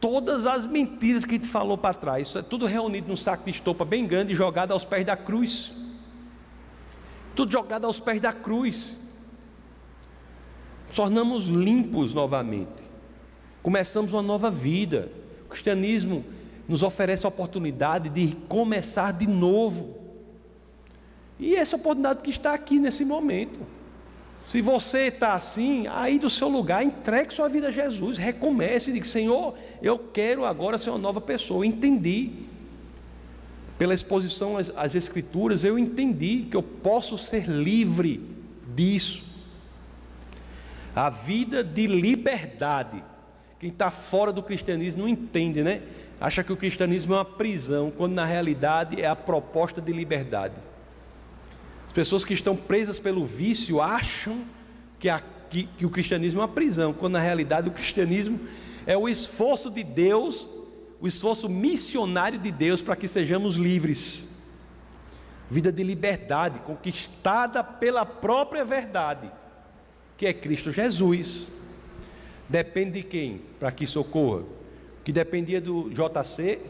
[0.00, 3.44] todas as mentiras que a gente falou para trás, isso é tudo reunido num saco
[3.44, 5.72] de estopa bem grande e jogado aos pés da cruz.
[7.36, 8.98] Tudo jogado aos pés da cruz.
[10.92, 12.82] Tornamos limpos novamente.
[13.62, 15.12] Começamos uma nova vida.
[15.44, 16.24] O cristianismo
[16.68, 19.96] nos oferece a oportunidade de começar de novo.
[21.38, 23.60] E essa oportunidade que está aqui nesse momento.
[24.46, 28.92] Se você está assim, aí do seu lugar, entregue sua vida a Jesus, recomece e
[28.92, 31.64] diga: Senhor, eu quero agora ser uma nova pessoa.
[31.64, 32.30] Eu entendi,
[33.78, 38.20] pela exposição às, às Escrituras, eu entendi que eu posso ser livre
[38.74, 39.22] disso.
[40.94, 43.02] A vida de liberdade.
[43.58, 45.82] Quem está fora do cristianismo não entende, né?
[46.22, 50.54] Acha que o cristianismo é uma prisão, quando na realidade é a proposta de liberdade.
[51.84, 54.44] As pessoas que estão presas pelo vício acham
[55.00, 55.20] que, a,
[55.50, 58.38] que, que o cristianismo é uma prisão, quando na realidade o cristianismo
[58.86, 60.48] é o esforço de Deus,
[61.00, 64.28] o esforço missionário de Deus para que sejamos livres.
[65.50, 69.28] Vida de liberdade, conquistada pela própria verdade,
[70.16, 71.48] que é Cristo Jesus.
[72.48, 74.61] Depende de quem para que isso ocorra?
[75.04, 76.60] Que dependia do JC,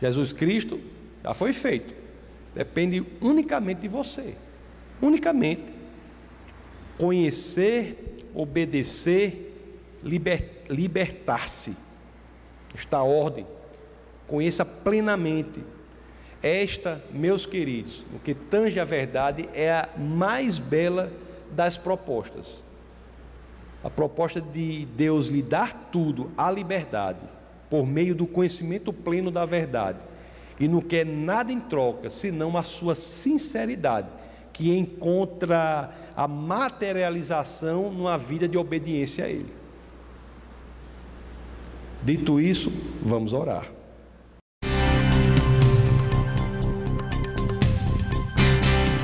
[0.00, 0.80] Jesus Cristo,
[1.22, 1.94] já foi feito.
[2.54, 4.34] Depende unicamente de você.
[5.00, 5.72] Unicamente.
[6.98, 9.52] Conhecer, obedecer,
[10.02, 11.76] liber, libertar-se.
[12.74, 13.46] Esta ordem.
[14.26, 15.62] Conheça plenamente.
[16.42, 21.10] Esta, meus queridos, o que tange a verdade, é a mais bela
[21.50, 22.63] das propostas.
[23.84, 27.20] A proposta de Deus lhe dar tudo, a liberdade,
[27.68, 29.98] por meio do conhecimento pleno da verdade
[30.58, 34.08] e não quer nada em troca, senão a sua sinceridade,
[34.52, 39.52] que encontra a materialização numa vida de obediência a Ele.
[42.02, 42.72] Dito isso,
[43.02, 43.66] vamos orar.